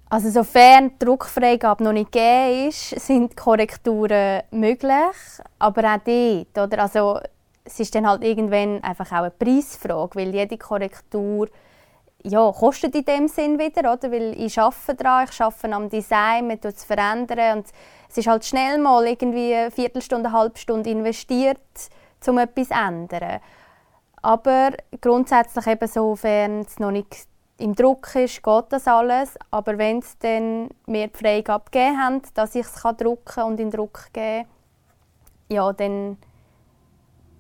[0.10, 5.16] Also sofern die Druckfreigabe noch nicht gegeben ist, sind Korrekturen möglich,
[5.60, 6.82] aber auch dort, oder?
[6.82, 7.20] Also
[7.68, 11.48] es ist dann halt irgendwann einfach auch eine Preisfrage, weil jede Korrektur
[12.24, 14.12] ja, kostet in dem Sinn wieder, oder?
[14.12, 17.68] Weil ich arbeite daran, ich arbeite am Design, man es verändern und
[18.10, 21.60] es ist halt schnell mal irgendwie eine Viertelstunde, eine halbe Stunde investiert,
[22.26, 23.40] um etwas zu ändern.
[24.22, 27.28] Aber grundsätzlich eben sofern es noch nicht
[27.60, 29.38] im Druck ist, geht das alles.
[29.52, 33.72] Aber wenn es dann mir die Freigabe gegeben haben, dass ich es drucken und in
[33.72, 36.18] Druck geben kann, ja, dann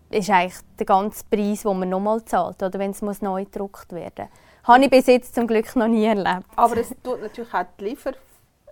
[0.09, 3.91] ist eigentlich der ganze Preis, den man nochmal zahlt, oder wenn es muss neu gedruckt
[3.91, 4.67] werden muss.
[4.67, 6.45] Habe ich bis jetzt zum Glück noch nie erlebt.
[6.55, 8.11] Aber es tut natürlich auch die Liefer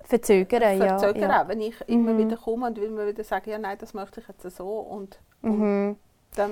[0.03, 1.47] verzögern, ja, verzögern ja.
[1.47, 2.17] wenn ich immer mhm.
[2.19, 5.97] wieder komme und immer wieder sage, ja nein, das möchte ich jetzt so und, mhm.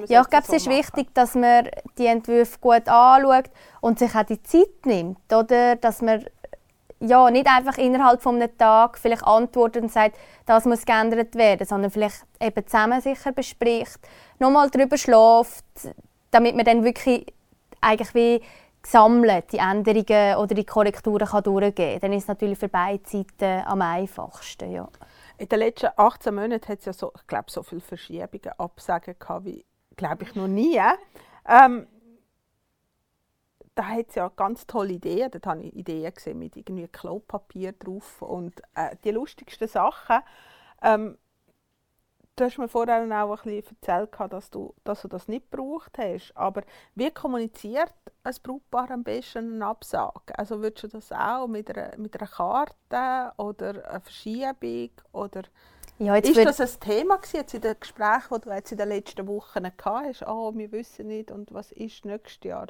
[0.07, 0.77] Ja, ich glaube, so es ist machen.
[0.77, 1.67] wichtig, dass man
[1.97, 3.49] die Entwürfe gut anschaut
[3.81, 5.75] und sich auch die Zeit nimmt, oder?
[5.75, 6.23] Dass man
[7.05, 11.67] ja, nicht einfach innerhalb von einem Tag vielleicht antwortet und sagt, das muss geändert werden,
[11.67, 13.99] sondern vielleicht eben zusammen sicher bespricht,
[14.39, 15.65] nochmal darüber schläft,
[16.31, 17.25] damit man dann wirklich
[17.81, 18.41] eigentlich wie
[18.81, 21.99] gesammelt die Änderungen oder die Korrekturen kann durchgehen kann.
[22.01, 24.71] Dann ist es natürlich für beide Seiten am einfachsten.
[24.71, 24.89] Ja.
[25.37, 29.15] In den letzten 18 Monaten hat es ja so, ich glaube, so viele Verschiebungen, Absagen
[29.17, 30.79] gehabt wie glaube ich, noch nie.
[31.47, 31.87] Ähm,
[33.75, 35.31] da hat es ja ganz tolle Ideen.
[35.31, 40.19] Dort habe ich Ideen gesehen mit irgendwie Klopapier drauf und äh, die lustigsten Sachen.
[40.81, 41.17] Ähm,
[42.35, 45.97] du hast mir vorher auch ein bisschen erzählt, dass du, dass du das nicht gebraucht
[45.97, 46.33] hast.
[46.35, 46.63] Aber
[46.95, 47.93] wie kommuniziert
[48.23, 50.37] ein Brautpaar am besten eine Absage?
[50.37, 55.43] Also würdest du das auch mit einer, mit einer Karte oder einer Verschiebung oder
[55.99, 59.27] ja, ist das ein Thema jetzt in den Gesprächen, die du jetzt in den letzten
[59.27, 60.27] Wochen gehabt hast?
[60.27, 62.67] Oh, wir wissen nicht und was ist nächstes Jahr?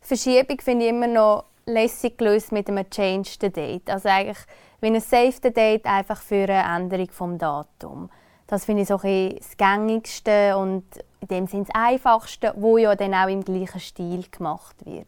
[0.00, 3.88] Verschiebung finde ich immer noch lässig gelöst mit einem Change the Date.
[3.88, 4.38] Also eigentlich
[4.80, 8.10] wie ein Save the Date einfach für eine Änderung des Datums.
[8.46, 10.84] Das finde ich so ein das gängigste und
[11.20, 15.06] in dem Sinne das einfachste, wo ja dann auch im gleichen Stil gemacht wird.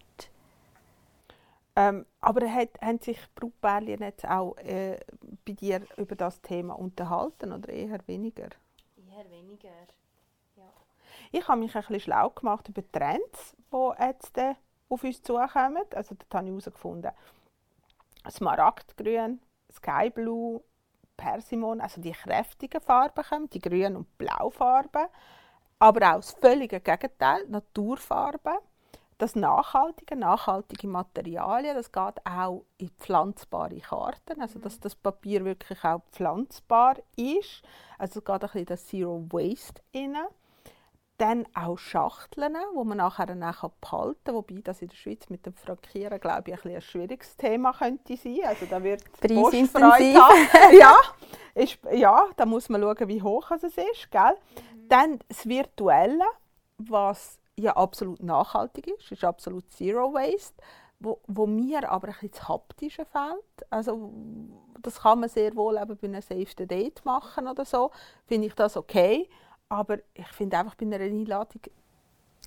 [1.74, 4.98] Ähm, aber hat, haben sich Brautpärchen jetzt auch äh,
[5.46, 8.50] bei dir über das Thema unterhalten oder eher weniger?
[8.96, 9.68] Eher weniger,
[10.56, 10.70] ja.
[11.30, 14.54] Ich habe mich ein bisschen schlau gemacht über Trends, die jetzt äh,
[14.92, 15.82] auf uns zukommen.
[15.94, 17.12] Also dort habe ich herausgefunden,
[18.30, 19.40] Smaragdgrün,
[19.72, 20.62] Skyblue,
[21.16, 25.06] Persimon, also die kräftigen Farben kommen, die grünen und blauen Farben.
[25.78, 28.58] Aber auch das völlige Gegenteil, Naturfarben
[29.22, 35.84] das Nachhaltige, nachhaltige Materialien, das geht auch in pflanzbare Karten, also dass das Papier wirklich
[35.84, 37.62] auch pflanzbar ist.
[37.98, 40.16] Also es geht ein bisschen das Zero Waste rein.
[41.18, 45.28] Dann auch Schachteln, wo man nachher dann auch behalten kann, wobei das in der Schweiz
[45.28, 48.40] mit dem Frankieren, glaube ich, ein, ein schwieriges Thema könnte sein.
[48.44, 50.48] Also da wird Postfreude haben.
[50.78, 50.96] ja,
[51.54, 54.10] ist, ja, da muss man schauen, wie hoch es ist.
[54.10, 54.34] Gell?
[54.74, 54.88] Mhm.
[54.88, 56.24] Dann das Virtuelle,
[56.78, 60.62] was ja absolut nachhaltig ist, ist absolut Zero Waste,
[60.98, 63.70] wo, wo mir aber ein bisschen das Haptische fehlt.
[63.70, 64.12] Also
[64.80, 67.90] das kann man sehr wohl eben bei einem Save the Date machen oder so,
[68.26, 69.28] finde ich das okay,
[69.72, 71.62] aber ich finde einfach bei einer Einladung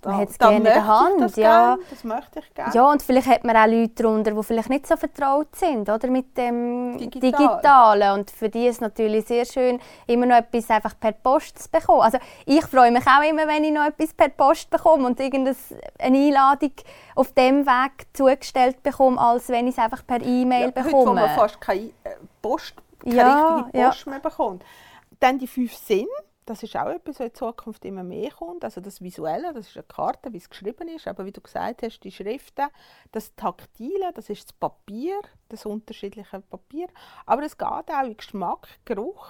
[0.02, 1.76] da, Man hat es gerne in der Hand, das ja.
[1.76, 2.74] gern, das möchte ich gerne.
[2.76, 6.08] Ja, und vielleicht hat man auch Leute darunter, die vielleicht nicht so vertraut sind oder,
[6.10, 7.32] mit dem Digital.
[7.32, 8.20] Digitalen.
[8.20, 11.72] Und für die ist es natürlich sehr schön, immer noch etwas einfach per Post zu
[11.72, 12.02] bekommen.
[12.02, 15.58] Also ich freue mich auch immer, wenn ich noch etwas per Post bekomme und irgendeine
[15.98, 16.74] Einladung
[17.16, 20.94] auf dem Weg zugestellt bekomme, als wenn ich es einfach per E-Mail ja, bekomme.
[20.94, 22.12] Heute, wo man fast keine äh,
[22.44, 23.90] Post, keine Ja, richtige ja.
[23.90, 24.64] Post mehr bekommt.
[25.20, 26.10] Dann die fünf Sinne,
[26.46, 28.64] das ist auch etwas, was in Zukunft immer mehr kommt.
[28.64, 31.82] Also das Visuelle, das ist eine Karte, wie es geschrieben ist, aber wie du gesagt
[31.82, 32.68] hast, die Schriften,
[33.12, 35.20] das Taktile, das ist das Papier,
[35.50, 36.88] das unterschiedliche Papier.
[37.26, 39.28] Aber es geht auch in Geschmack, Geruch,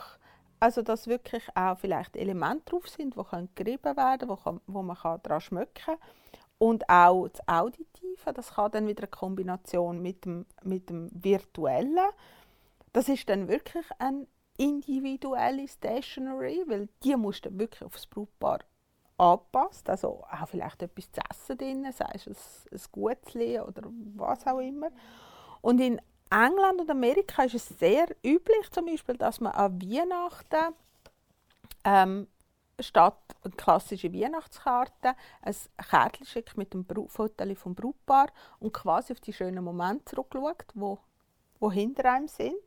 [0.60, 4.38] also dass wirklich auch vielleicht Elemente drauf sind, die können gerieben werden, wo,
[4.68, 5.98] wo man daran schmecken kann.
[6.58, 12.10] Und auch das Auditive, das kann dann wieder eine Kombination mit dem, mit dem Virtuellen.
[12.94, 14.28] Das ist dann wirklich ein
[14.58, 18.60] individuelle Stationery, weil die musst du wirklich aufs Brautpaar
[19.18, 19.88] anpassen.
[19.88, 22.36] Also auch vielleicht etwas zu essen drin, sei es ein,
[22.72, 23.82] ein oder
[24.16, 24.90] was auch immer.
[25.62, 30.76] Und in England und Amerika ist es sehr üblich, zum Beispiel, dass man an Weihnachten
[31.84, 32.28] ähm,
[32.80, 38.28] statt eine klassische Weihnachtskarte ein Kärtchen schickt mit dem Foto vom Brautpaar
[38.60, 42.60] und quasi auf die schönen Momente zurückschaut, wo hinter einem sind.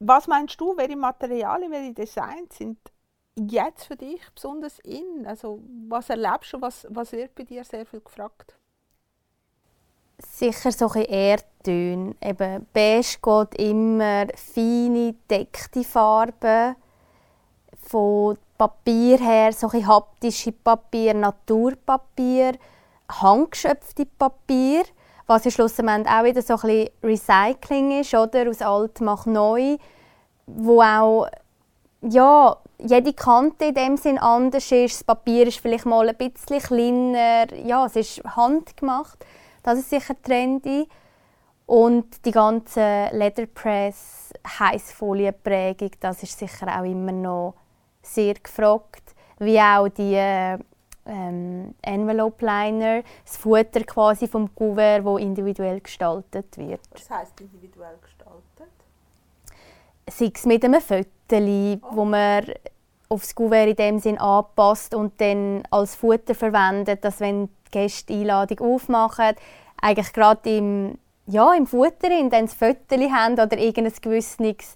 [0.00, 2.78] Was meinst du, welche Materialien, welche Designs sind
[3.36, 5.26] jetzt für dich besonders in?
[5.26, 8.54] Also was erlebst du, was, was wird bei dir sehr viel gefragt?
[10.18, 12.14] Sicher so ein Erdtöne.
[12.20, 16.76] Eben, beige geht immer, feine, deckte Farben.
[17.82, 22.58] Von Papier her, so ein haptische Papier, Naturpapier,
[23.08, 24.84] handgeschöpfte Papier,
[25.28, 28.48] was ja schlussendlich auch wieder so ein bisschen Recycling ist, oder?
[28.48, 29.76] Aus alt macht neu,
[30.46, 31.28] wo auch
[32.00, 34.94] ja, jede Kante in dem Sinn anders ist.
[34.94, 37.52] Das Papier ist vielleicht mal ein bisschen kleiner.
[37.64, 39.24] Ja, es ist handgemacht.
[39.62, 40.88] Das ist sicher trendy.
[41.66, 47.54] Und die ganze Leatherpress, Heißfolienprägung, das ist sicher auch immer noch
[48.00, 49.14] sehr gefragt.
[49.38, 50.56] Wie auch die
[51.08, 56.80] ähm, Envelope Liner, das Futter quasi vom Kuvert, wo individuell gestaltet wird.
[56.92, 58.18] Was heißt individuell gestaltet?
[60.10, 61.06] sei es mit einem Foto,
[61.90, 62.44] wo man
[63.08, 68.12] aufs Kuvert in dem Sinn anpasst und dann als Futter verwendet, dass wenn die Gäste
[68.12, 69.34] die Einladung aufmachen,
[69.80, 74.74] eigentlich gerade im, ja, im Futter dann das Foto haben oder irgendein gewisses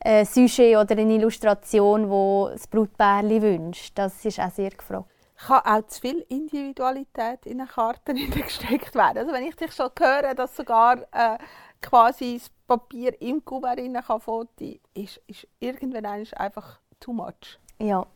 [0.00, 3.92] äh, Sujet oder eine Illustration, wo das Brautpärchen wünscht.
[3.94, 5.06] Das ist auch sehr gefragt.
[5.46, 9.18] Kann auch zu viel Individualität in eine Karte gesteckt werden.
[9.18, 11.38] Also wenn ich dich schon höre, dass sogar äh,
[11.80, 14.64] quasi das Papier im Kuvert kann foto,
[14.94, 17.58] ist, ist irgendwann einfach too much.
[17.78, 18.06] Ja,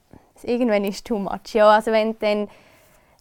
[0.42, 1.54] irgendwann ist too much.
[1.54, 2.48] Ja, also wenn du dann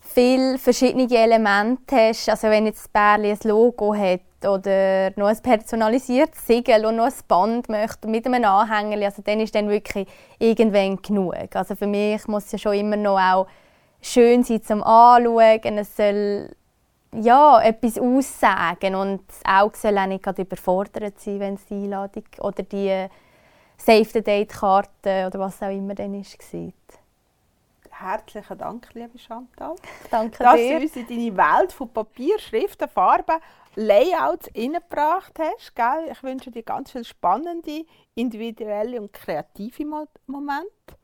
[0.02, 5.42] viele verschiedene Elemente hast, also wenn jetzt das Bärli ein Logo hat oder noch ein
[5.42, 10.08] personalisiertes Siegel und noch ein Band möchte mit einem Anhänger, also dann ist dann wirklich
[10.40, 11.56] irgendwann genug.
[11.56, 13.48] Also für mich muss ja schon immer noch auch
[14.04, 15.78] schön sein zum Anschauen.
[15.78, 16.50] Es soll
[17.16, 22.24] ja, etwas aussagen und das Auge soll auch nicht überfordert sein, wenn es die Einladung
[22.40, 23.08] oder die
[23.78, 26.74] Save-the-Date-Karte oder was auch immer dann ist, sieht.
[27.92, 29.76] Herzlichen Dank, liebe Chantal,
[30.10, 30.78] Danke dass dir.
[30.78, 33.40] du uns in deine Welt von Papier, Schriften, Farben,
[33.76, 35.76] Layouts hineingebracht hast.
[35.76, 36.10] Gell?
[36.12, 37.86] Ich wünsche dir ganz viele spannende,
[38.16, 40.98] individuelle und kreative Mo Momente.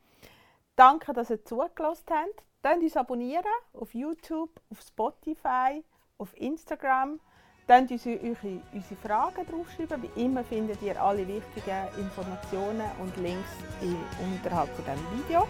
[0.75, 2.48] Danke, dass ihr zugelassen habt.
[2.61, 5.81] Könnt uns abonnieren auf YouTube, auf Spotify,
[6.17, 7.19] auf Instagram.
[7.67, 10.03] Könnt uns eure, unsere Fragen draufschreiben.
[10.03, 13.49] Wie immer findet ihr alle wichtigen Informationen und Links
[13.81, 15.47] in, unterhalb von diesem Video.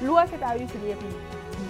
[0.00, 1.04] Schaut auch unsere liebe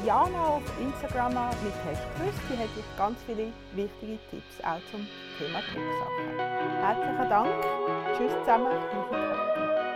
[0.04, 2.40] Jana auf Instagram an mit «Hast gewusst?».
[2.50, 5.06] Die hat euch ganz viele wichtige Tipps auch zum
[5.38, 6.38] Thema Drucksachen.
[6.82, 8.16] Herzlichen Dank.
[8.16, 9.91] Tschüss zusammen.